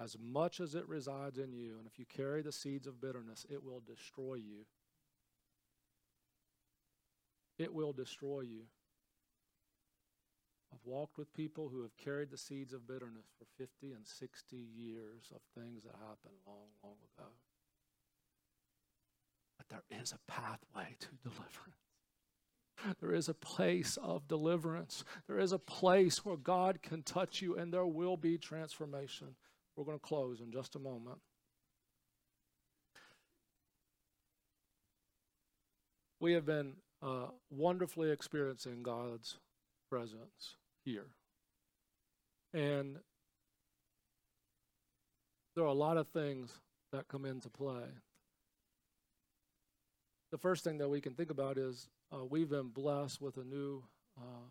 As 0.00 0.16
much 0.18 0.58
as 0.58 0.74
it 0.74 0.88
resides 0.88 1.38
in 1.38 1.52
you, 1.52 1.76
and 1.78 1.86
if 1.86 1.98
you 1.98 2.06
carry 2.06 2.40
the 2.40 2.50
seeds 2.50 2.86
of 2.86 3.00
bitterness, 3.00 3.44
it 3.50 3.62
will 3.62 3.82
destroy 3.86 4.34
you. 4.36 4.64
It 7.58 7.74
will 7.74 7.92
destroy 7.92 8.40
you. 8.40 8.62
I've 10.72 10.84
walked 10.86 11.18
with 11.18 11.32
people 11.34 11.68
who 11.68 11.82
have 11.82 11.96
carried 11.98 12.30
the 12.30 12.38
seeds 12.38 12.72
of 12.72 12.88
bitterness 12.88 13.26
for 13.38 13.44
50 13.58 13.92
and 13.92 14.06
60 14.06 14.56
years 14.56 15.30
of 15.34 15.42
things 15.54 15.82
that 15.82 15.92
happened 15.92 16.40
long, 16.46 16.68
long 16.82 16.96
ago. 17.16 17.28
But 19.68 19.82
there 19.90 20.00
is 20.00 20.12
a 20.12 20.30
pathway 20.30 20.96
to 21.00 21.08
deliverance. 21.22 21.76
There 23.00 23.14
is 23.14 23.28
a 23.28 23.34
place 23.34 23.96
of 24.02 24.26
deliverance. 24.26 25.04
There 25.28 25.38
is 25.38 25.52
a 25.52 25.58
place 25.58 26.24
where 26.24 26.36
God 26.36 26.82
can 26.82 27.02
touch 27.02 27.40
you 27.40 27.56
and 27.56 27.72
there 27.72 27.86
will 27.86 28.16
be 28.16 28.38
transformation. 28.38 29.36
We're 29.76 29.84
going 29.84 29.98
to 29.98 30.06
close 30.06 30.40
in 30.40 30.50
just 30.50 30.74
a 30.74 30.78
moment. 30.78 31.18
We 36.20 36.34
have 36.34 36.46
been 36.46 36.74
uh, 37.02 37.26
wonderfully 37.50 38.10
experiencing 38.10 38.82
God's 38.82 39.38
presence 39.90 40.56
here. 40.84 41.06
And 42.54 42.98
there 45.54 45.64
are 45.64 45.68
a 45.68 45.72
lot 45.72 45.96
of 45.96 46.08
things 46.08 46.52
that 46.92 47.08
come 47.08 47.24
into 47.24 47.48
play. 47.48 47.86
The 50.32 50.38
first 50.38 50.64
thing 50.64 50.78
that 50.78 50.88
we 50.88 51.02
can 51.02 51.12
think 51.12 51.30
about 51.30 51.58
is 51.58 51.90
uh, 52.10 52.24
we've 52.24 52.48
been 52.48 52.70
blessed 52.70 53.20
with 53.20 53.36
a 53.36 53.44
new 53.44 53.82
uh, 54.18 54.46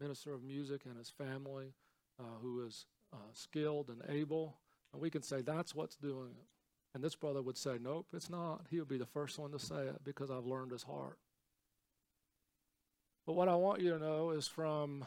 minister 0.00 0.32
of 0.32 0.42
music 0.42 0.80
and 0.86 0.96
his 0.96 1.10
family 1.10 1.74
uh, 2.18 2.38
who 2.40 2.66
is 2.66 2.86
uh, 3.12 3.16
skilled 3.34 3.90
and 3.90 4.00
able. 4.08 4.56
And 4.94 5.02
we 5.02 5.10
can 5.10 5.22
say, 5.22 5.42
that's 5.42 5.74
what's 5.74 5.96
doing 5.96 6.30
it. 6.30 6.46
And 6.94 7.04
this 7.04 7.14
brother 7.16 7.42
would 7.42 7.58
say, 7.58 7.76
nope, 7.78 8.06
it's 8.14 8.30
not. 8.30 8.62
He 8.70 8.78
would 8.78 8.88
be 8.88 8.96
the 8.96 9.04
first 9.04 9.38
one 9.38 9.50
to 9.52 9.58
say 9.58 9.82
it 9.82 10.02
because 10.04 10.30
I've 10.30 10.46
learned 10.46 10.72
his 10.72 10.84
heart. 10.84 11.18
But 13.26 13.34
what 13.34 13.48
I 13.48 13.56
want 13.56 13.82
you 13.82 13.90
to 13.90 13.98
know 13.98 14.30
is 14.30 14.48
from, 14.48 15.04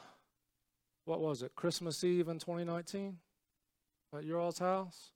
what 1.06 1.22
was 1.22 1.42
it, 1.42 1.56
Christmas 1.56 2.04
Eve 2.04 2.28
in 2.28 2.38
2019 2.38 3.18
at 4.16 4.26
your 4.26 4.40
all's 4.40 4.60
house? 4.60 5.10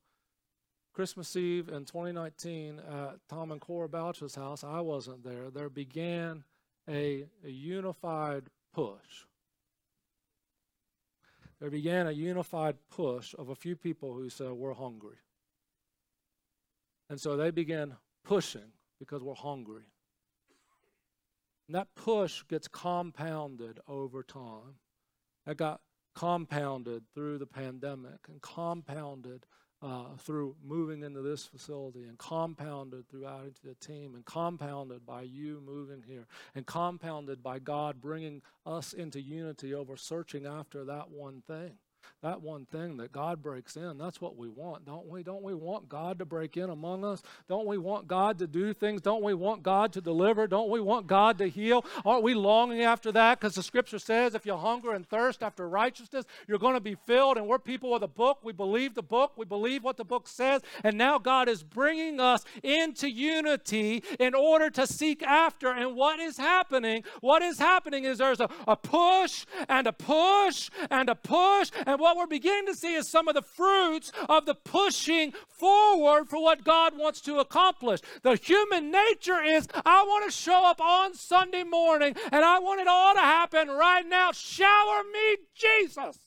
Christmas 0.97 1.35
Eve 1.35 1.69
in 1.69 1.85
2019 1.85 2.79
at 2.79 3.19
Tom 3.29 3.51
and 3.51 3.61
Cora 3.61 3.87
Boucher's 3.87 4.33
house, 4.33 4.63
I 4.63 4.79
wasn't 4.79 5.23
there. 5.23 5.51
There 5.51 5.69
began 5.69 6.43
a, 6.89 7.27
a 7.45 7.49
unified 7.51 8.45
push. 8.73 9.27
There 11.59 11.69
began 11.69 12.07
a 12.07 12.11
unified 12.11 12.77
push 12.89 13.35
of 13.37 13.49
a 13.49 13.55
few 13.55 13.75
people 13.75 14.15
who 14.15 14.27
said, 14.31 14.53
We're 14.53 14.73
hungry. 14.73 15.17
And 17.11 17.21
so 17.21 17.37
they 17.37 17.51
began 17.51 17.95
pushing 18.25 18.71
because 18.97 19.21
we're 19.21 19.35
hungry. 19.35 19.85
And 21.67 21.75
that 21.75 21.93
push 21.93 22.41
gets 22.49 22.67
compounded 22.67 23.79
over 23.87 24.23
time. 24.23 24.79
That 25.45 25.57
got 25.57 25.79
compounded 26.15 27.03
through 27.13 27.37
the 27.37 27.45
pandemic 27.45 28.17
and 28.27 28.41
compounded 28.41 29.45
uh, 29.81 30.15
through 30.17 30.55
moving 30.65 31.03
into 31.03 31.21
this 31.21 31.45
facility 31.45 32.03
and 32.03 32.17
compounded 32.17 33.07
throughout 33.09 33.45
into 33.45 33.61
the 33.63 33.75
team 33.75 34.15
and 34.15 34.25
compounded 34.25 35.05
by 35.05 35.21
you 35.21 35.61
moving 35.65 36.03
here 36.07 36.25
and 36.55 36.65
compounded 36.65 37.43
by 37.43 37.59
God 37.59 38.01
bringing 38.01 38.41
us 38.65 38.93
into 38.93 39.21
unity 39.21 39.73
over 39.73 39.95
searching 39.95 40.45
after 40.45 40.83
that 40.85 41.11
one 41.11 41.43
thing 41.45 41.73
that 42.21 42.41
one 42.41 42.65
thing 42.65 42.97
that 42.97 43.11
God 43.11 43.41
breaks 43.41 43.75
in. 43.75 43.97
That's 43.97 44.19
what 44.19 44.37
we 44.37 44.49
want, 44.49 44.85
don't 44.85 45.07
we? 45.07 45.23
Don't 45.23 45.43
we 45.43 45.53
want 45.53 45.89
God 45.89 46.19
to 46.19 46.25
break 46.25 46.57
in 46.57 46.69
among 46.69 47.05
us? 47.05 47.21
Don't 47.47 47.67
we 47.67 47.77
want 47.77 48.07
God 48.07 48.39
to 48.39 48.47
do 48.47 48.73
things? 48.73 49.01
Don't 49.01 49.23
we 49.23 49.33
want 49.33 49.63
God 49.63 49.93
to 49.93 50.01
deliver? 50.01 50.47
Don't 50.47 50.69
we 50.69 50.79
want 50.79 51.07
God 51.07 51.37
to 51.37 51.47
heal? 51.47 51.85
Aren't 52.05 52.23
we 52.23 52.33
longing 52.33 52.81
after 52.81 53.11
that? 53.11 53.39
Because 53.39 53.55
the 53.55 53.63
scripture 53.63 53.99
says 53.99 54.35
if 54.35 54.45
you 54.45 54.55
hunger 54.55 54.93
and 54.93 55.07
thirst 55.07 55.43
after 55.43 55.67
righteousness, 55.67 56.25
you're 56.47 56.57
going 56.57 56.73
to 56.73 56.81
be 56.81 56.95
filled. 56.95 57.37
And 57.37 57.47
we're 57.47 57.59
people 57.59 57.93
of 57.93 58.01
the 58.01 58.07
book. 58.07 58.39
We 58.43 58.53
believe 58.53 58.95
the 58.95 59.03
book. 59.03 59.33
We 59.37 59.45
believe 59.45 59.83
what 59.83 59.97
the 59.97 60.05
book 60.05 60.27
says. 60.27 60.61
And 60.83 60.97
now 60.97 61.19
God 61.19 61.47
is 61.49 61.63
bringing 61.63 62.19
us 62.19 62.43
into 62.63 63.09
unity 63.09 64.03
in 64.19 64.33
order 64.33 64.69
to 64.71 64.87
seek 64.87 65.23
after. 65.23 65.69
And 65.69 65.95
what 65.95 66.19
is 66.19 66.37
happening? 66.37 67.03
What 67.21 67.41
is 67.41 67.59
happening 67.59 68.05
is 68.05 68.17
there's 68.17 68.39
a, 68.39 68.49
a 68.67 68.75
push 68.75 69.45
and 69.69 69.87
a 69.87 69.93
push 69.93 70.69
and 70.89 71.09
a 71.09 71.15
push. 71.15 71.71
And 71.85 71.96
and 71.97 72.03
what 72.03 72.15
we're 72.15 72.27
beginning 72.27 72.67
to 72.67 72.75
see 72.75 72.93
is 72.93 73.09
some 73.09 73.27
of 73.27 73.33
the 73.33 73.41
fruits 73.41 74.11
of 74.29 74.45
the 74.45 74.53
pushing 74.53 75.33
forward 75.49 76.29
for 76.29 76.39
what 76.39 76.63
God 76.63 76.95
wants 76.95 77.21
to 77.21 77.39
accomplish. 77.39 78.01
The 78.21 78.35
human 78.35 78.91
nature 78.91 79.41
is 79.41 79.67
I 79.83 80.03
want 80.03 80.25
to 80.25 80.31
show 80.31 80.63
up 80.63 80.79
on 80.79 81.15
Sunday 81.15 81.63
morning 81.63 82.15
and 82.31 82.45
I 82.45 82.59
want 82.59 82.81
it 82.81 82.87
all 82.87 83.15
to 83.15 83.19
happen 83.19 83.69
right 83.69 84.07
now. 84.07 84.31
Shower 84.31 85.01
me, 85.11 85.37
Jesus. 85.55 86.19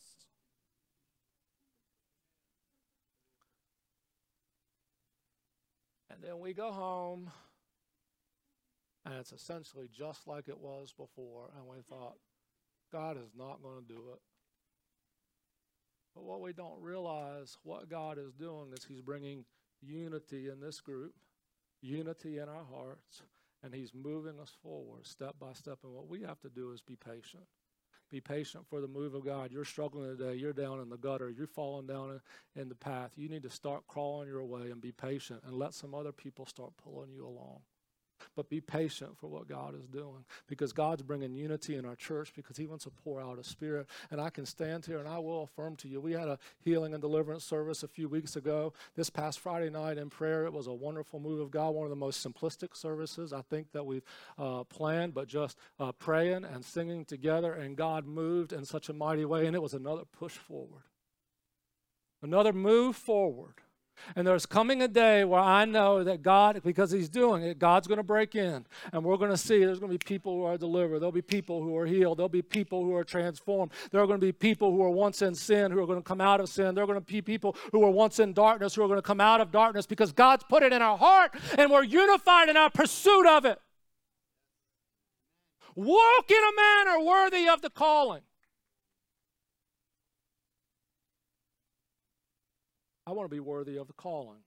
And 6.10 6.20
then 6.20 6.40
we 6.40 6.52
go 6.52 6.72
home, 6.72 7.30
and 9.06 9.14
it's 9.14 9.30
essentially 9.32 9.88
just 9.96 10.26
like 10.26 10.48
it 10.48 10.58
was 10.58 10.92
before. 10.92 11.50
And 11.56 11.68
we 11.68 11.80
thought, 11.88 12.16
God 12.92 13.16
is 13.16 13.30
not 13.38 13.62
going 13.62 13.86
to 13.86 13.94
do 13.94 14.00
it. 14.12 14.20
But 16.20 16.26
what 16.26 16.40
we 16.42 16.52
don't 16.52 16.82
realize, 16.82 17.56
what 17.62 17.88
God 17.88 18.18
is 18.18 18.34
doing, 18.34 18.72
is 18.74 18.84
He's 18.84 19.00
bringing 19.00 19.46
unity 19.80 20.50
in 20.50 20.60
this 20.60 20.78
group, 20.78 21.14
unity 21.80 22.36
in 22.36 22.46
our 22.46 22.64
hearts, 22.70 23.22
and 23.62 23.74
He's 23.74 23.94
moving 23.94 24.38
us 24.38 24.52
forward 24.62 25.06
step 25.06 25.36
by 25.40 25.54
step. 25.54 25.78
And 25.82 25.94
what 25.94 26.08
we 26.08 26.20
have 26.20 26.38
to 26.40 26.50
do 26.50 26.72
is 26.72 26.82
be 26.82 26.96
patient. 26.96 27.44
Be 28.10 28.20
patient 28.20 28.66
for 28.68 28.82
the 28.82 28.88
move 28.88 29.14
of 29.14 29.24
God. 29.24 29.50
You're 29.50 29.64
struggling 29.64 30.14
today. 30.14 30.34
You're 30.34 30.52
down 30.52 30.80
in 30.80 30.90
the 30.90 30.98
gutter. 30.98 31.30
You're 31.30 31.46
falling 31.46 31.86
down 31.86 32.20
in, 32.54 32.60
in 32.60 32.68
the 32.68 32.74
path. 32.74 33.12
You 33.16 33.30
need 33.30 33.44
to 33.44 33.50
start 33.50 33.86
crawling 33.88 34.28
your 34.28 34.44
way 34.44 34.70
and 34.70 34.80
be 34.80 34.92
patient 34.92 35.40
and 35.46 35.54
let 35.54 35.72
some 35.72 35.94
other 35.94 36.12
people 36.12 36.44
start 36.44 36.72
pulling 36.76 37.12
you 37.12 37.26
along. 37.26 37.60
But 38.36 38.48
be 38.48 38.60
patient 38.60 39.16
for 39.18 39.26
what 39.28 39.48
God 39.48 39.74
is 39.74 39.86
doing 39.86 40.24
because 40.46 40.72
God's 40.72 41.02
bringing 41.02 41.34
unity 41.34 41.76
in 41.76 41.84
our 41.84 41.96
church 41.96 42.32
because 42.34 42.56
He 42.56 42.66
wants 42.66 42.84
to 42.84 42.90
pour 42.90 43.20
out 43.20 43.38
a 43.38 43.44
spirit. 43.44 43.86
And 44.10 44.20
I 44.20 44.30
can 44.30 44.46
stand 44.46 44.86
here 44.86 44.98
and 44.98 45.08
I 45.08 45.18
will 45.18 45.42
affirm 45.42 45.76
to 45.76 45.88
you 45.88 46.00
we 46.00 46.12
had 46.12 46.28
a 46.28 46.38
healing 46.60 46.94
and 46.94 47.00
deliverance 47.00 47.44
service 47.44 47.82
a 47.82 47.88
few 47.88 48.08
weeks 48.08 48.36
ago. 48.36 48.72
This 48.96 49.10
past 49.10 49.40
Friday 49.40 49.70
night 49.70 49.98
in 49.98 50.10
prayer, 50.10 50.44
it 50.44 50.52
was 50.52 50.66
a 50.66 50.72
wonderful 50.72 51.20
move 51.20 51.40
of 51.40 51.50
God, 51.50 51.70
one 51.70 51.84
of 51.84 51.90
the 51.90 51.96
most 51.96 52.26
simplistic 52.26 52.76
services 52.76 53.32
I 53.32 53.42
think 53.42 53.72
that 53.72 53.84
we've 53.84 54.04
uh, 54.38 54.64
planned, 54.64 55.14
but 55.14 55.28
just 55.28 55.56
uh, 55.78 55.92
praying 55.92 56.44
and 56.44 56.64
singing 56.64 57.04
together. 57.04 57.52
And 57.52 57.76
God 57.76 58.06
moved 58.06 58.52
in 58.52 58.64
such 58.64 58.88
a 58.88 58.92
mighty 58.92 59.24
way. 59.24 59.46
And 59.46 59.54
it 59.54 59.62
was 59.62 59.74
another 59.74 60.04
push 60.04 60.34
forward, 60.34 60.84
another 62.22 62.52
move 62.52 62.96
forward 62.96 63.54
and 64.16 64.26
there's 64.26 64.46
coming 64.46 64.82
a 64.82 64.88
day 64.88 65.24
where 65.24 65.40
I 65.40 65.64
know 65.64 66.05
that 66.05 66.22
God, 66.22 66.61
because 66.64 66.90
He's 66.90 67.09
doing 67.09 67.42
it, 67.42 67.59
God's 67.59 67.86
going 67.86 67.98
to 67.98 68.03
break 68.03 68.34
in. 68.34 68.66
And 68.92 69.05
we're 69.05 69.16
going 69.16 69.30
to 69.30 69.36
see 69.36 69.64
there's 69.64 69.78
going 69.78 69.92
to 69.92 69.98
be 69.98 70.05
people 70.05 70.34
who 70.34 70.44
are 70.44 70.57
delivered. 70.57 71.01
There'll 71.01 71.12
be 71.12 71.22
people 71.22 71.62
who 71.62 71.76
are 71.76 71.86
healed. 71.86 72.18
There'll 72.18 72.28
be 72.28 72.42
people 72.42 72.84
who 72.84 72.94
are 72.94 73.05
transformed. 73.05 73.72
There 73.90 74.01
are 74.01 74.07
going 74.07 74.20
to 74.20 74.26
be 74.26 74.32
people 74.32 74.70
who 74.70 74.78
were 74.78 74.90
once 74.90 75.22
in 75.22 75.34
sin 75.34 75.72
who 75.72 75.80
are 75.82 75.86
going 75.86 75.98
to 75.98 76.09
come 76.09 76.20
out 76.20 76.40
of 76.40 76.48
sin. 76.48 76.74
There 76.74 76.84
are 76.84 76.86
going 76.86 77.01
to 77.01 77.05
be 77.05 77.22
people 77.22 77.57
who 77.72 77.80
were 77.80 77.90
once 77.90 78.18
in 78.18 78.32
darkness 78.32 78.74
who 78.74 78.82
are 78.82 78.88
going 78.88 78.98
to 78.98 79.03
come 79.03 79.20
out 79.20 79.40
of 79.40 79.51
darkness 79.51 79.86
because 79.86 80.12
God's 80.12 80.44
put 80.48 80.62
it 80.62 80.72
in 80.72 80.82
our 80.82 80.98
heart 80.98 81.34
and 81.59 81.70
we're 81.70 81.84
unified 81.84 82.48
in 82.48 82.57
our 82.57 82.70
pursuit 82.70 83.26
of 83.26 83.44
it. 83.44 83.61
Walk 85.74 86.30
in 86.30 86.36
a 86.36 86.57
manner 86.57 87.05
worthy 87.05 87.48
of 87.48 87.62
the 87.62 87.70
calling. 87.70 88.22
I 93.07 93.12
want 93.12 93.28
to 93.28 93.34
be 93.34 93.40
worthy 93.40 93.76
of 93.76 93.86
the 93.86 93.92
calling. 93.92 94.40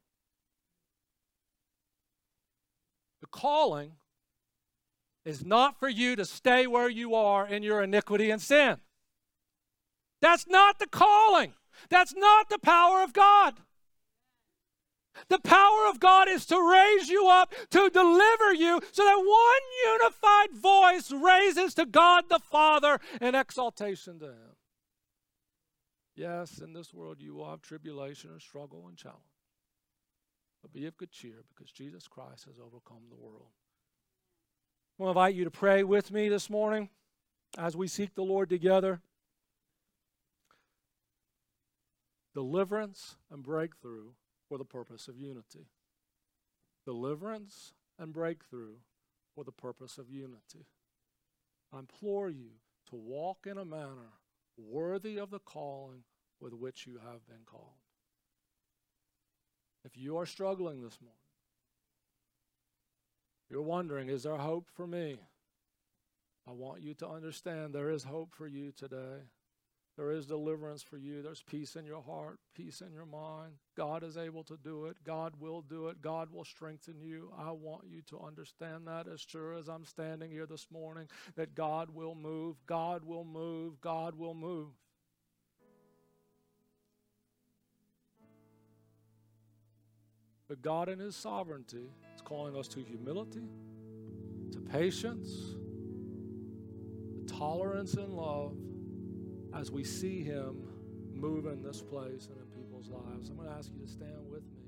The 3.22 3.28
calling 3.28 3.93
is 5.26 5.45
not 5.45 5.80
for 5.80 5.88
you 5.88 6.16
to 6.16 6.26
stay 6.26 6.68
where 6.68 6.89
you 6.89 7.16
are 7.16 7.47
in 7.47 7.64
your 7.64 7.82
iniquity 7.82 8.30
and 8.30 8.41
sin. 8.41 8.78
That's 10.22 10.47
not 10.47 10.80
the 10.80 10.88
calling. 10.88 11.54
That's 11.89 12.14
not 12.16 12.49
the 12.49 12.60
power 12.60 13.04
of 13.04 13.14
God. 13.14 13.56
The 15.30 15.39
power 15.39 15.88
of 15.89 15.99
God 15.99 16.28
is 16.28 16.45
to 16.47 16.60
raise 16.60 17.10
you 17.10 17.28
up, 17.28 17.54
to 17.72 17.89
deliver 17.89 18.54
you, 18.54 18.82
so 18.91 19.04
that 19.04 19.18
one 19.18 20.01
unified 20.01 20.51
voice 20.60 21.12
raises 21.12 21.74
to 21.76 21.86
God 21.86 22.26
the 22.30 22.39
Father 22.39 22.99
in 23.22 23.36
exaltation 23.36 24.20
to 24.20 24.28
Him. 24.28 24.56
Yes, 26.16 26.59
in 26.59 26.74
this 26.74 26.93
world 26.93 27.18
you 27.20 27.34
will 27.34 27.49
have 27.49 27.61
tribulation 27.61 28.32
and 28.32 28.41
struggle 28.41 28.86
and 28.88 28.97
challenge. 28.97 29.22
But 30.61 30.74
be 30.74 30.86
of 30.86 30.95
good 30.97 31.11
cheer 31.11 31.43
because 31.53 31.72
Jesus 31.72 32.07
Christ 32.07 32.45
has 32.45 32.55
overcome 32.59 33.03
the 33.09 33.16
world. 33.16 33.49
I 34.99 35.03
want 35.03 35.16
to 35.16 35.20
invite 35.20 35.36
you 35.36 35.43
to 35.43 35.51
pray 35.51 35.84
with 35.84 36.11
me 36.11 36.30
this 36.30 36.49
morning 36.49 36.89
as 37.57 37.76
we 37.76 37.88
seek 37.88 38.14
the 38.14 38.24
Lord 38.24 38.49
together. 38.49 39.01
Deliverance 42.36 43.18
and 43.32 43.43
breakthrough 43.43 44.11
for 44.47 44.57
the 44.57 44.66
purpose 44.66 45.07
of 45.07 45.18
unity. 45.18 45.68
Deliverance 46.86 47.74
and 47.97 48.14
breakthrough 48.14 48.76
for 49.34 49.43
the 49.43 49.51
purpose 49.51 49.97
of 49.97 50.09
unity. 50.09 50.68
I 51.74 51.80
implore 51.80 52.30
you 52.30 52.51
to 52.89 52.95
walk 52.95 53.47
in 53.49 53.57
a 53.57 53.66
manner 53.66 54.14
worthy 54.58 55.18
of 55.18 55.30
the 55.30 55.39
calling 55.39 56.04
with 56.39 56.54
which 56.54 56.86
you 56.86 56.99
have 57.04 57.26
been 57.28 57.45
called. 57.45 57.80
If 59.86 59.97
you 59.97 60.18
are 60.18 60.26
struggling 60.26 60.82
this 60.82 60.99
morning, 61.01 61.18
you're 63.49 63.62
wondering, 63.62 64.10
is 64.10 64.24
there 64.24 64.38
hope 64.38 64.70
for 64.74 64.88
me? 64.88 65.18
I 66.47 66.51
want 66.51 66.82
you 66.82 66.93
to 66.95 67.08
understand 67.08 67.74
there 67.74 67.89
is 67.89 68.04
hope 68.04 68.34
for 68.34 68.47
you 68.47 68.72
today. 68.72 69.30
There 69.96 70.10
is 70.10 70.26
deliverance 70.26 70.82
for 70.82 70.98
you. 70.98 71.22
There's 71.22 71.44
peace 71.44 71.76
in 71.76 71.86
your 71.86 72.02
heart, 72.02 72.39
peace 72.56 72.82
in 72.82 72.91
your 72.91 73.06
mind. 73.06 73.54
God 73.78 74.04
is 74.04 74.18
able 74.18 74.44
to 74.46 74.58
do 74.58 74.86
it. 74.86 74.98
God 75.04 75.34
will 75.39 75.62
do 75.62 75.89
it. 75.89 76.02
God 76.02 76.30
will 76.34 76.46
strengthen 76.46 77.00
you. 77.00 77.32
I 77.38 77.52
want 77.52 77.84
you 77.88 78.02
to 78.08 78.20
understand 78.20 78.88
that 78.88 79.08
as 79.08 79.22
sure 79.22 79.54
as 79.54 79.70
I'm 79.70 79.86
standing 79.86 80.32
here 80.32 80.48
this 80.48 80.66
morning, 80.72 81.08
that 81.36 81.54
God 81.54 81.91
will 81.94 82.16
move. 82.16 82.56
God 82.66 83.04
will 83.04 83.24
move. 83.24 83.80
God 83.82 84.16
will 84.16 84.34
move. 84.34 84.70
But 90.48 90.64
God, 90.64 90.89
in 90.89 90.98
His 90.98 91.16
sovereignty, 91.16 91.86
is 92.16 92.22
calling 92.22 92.58
us 92.58 92.68
to 92.70 92.80
humility, 92.80 93.48
to 94.52 94.60
patience, 94.60 95.32
to 97.16 97.26
tolerance 97.28 97.94
and 97.94 98.12
love 98.14 98.56
as 99.56 99.72
we 99.72 99.84
see 99.84 100.24
Him 100.24 100.68
move 101.14 101.45
in 101.45 101.62
this 101.62 101.82
place 101.82 102.28
and 102.28 102.38
in 102.38 102.47
people's 102.58 102.89
lives. 102.89 103.30
I'm 103.30 103.38
going 103.38 103.49
to 103.49 103.56
ask 103.56 103.72
you 103.74 103.86
to 103.86 103.91
stand 103.91 104.30
with 104.30 104.43
me. 104.43 104.62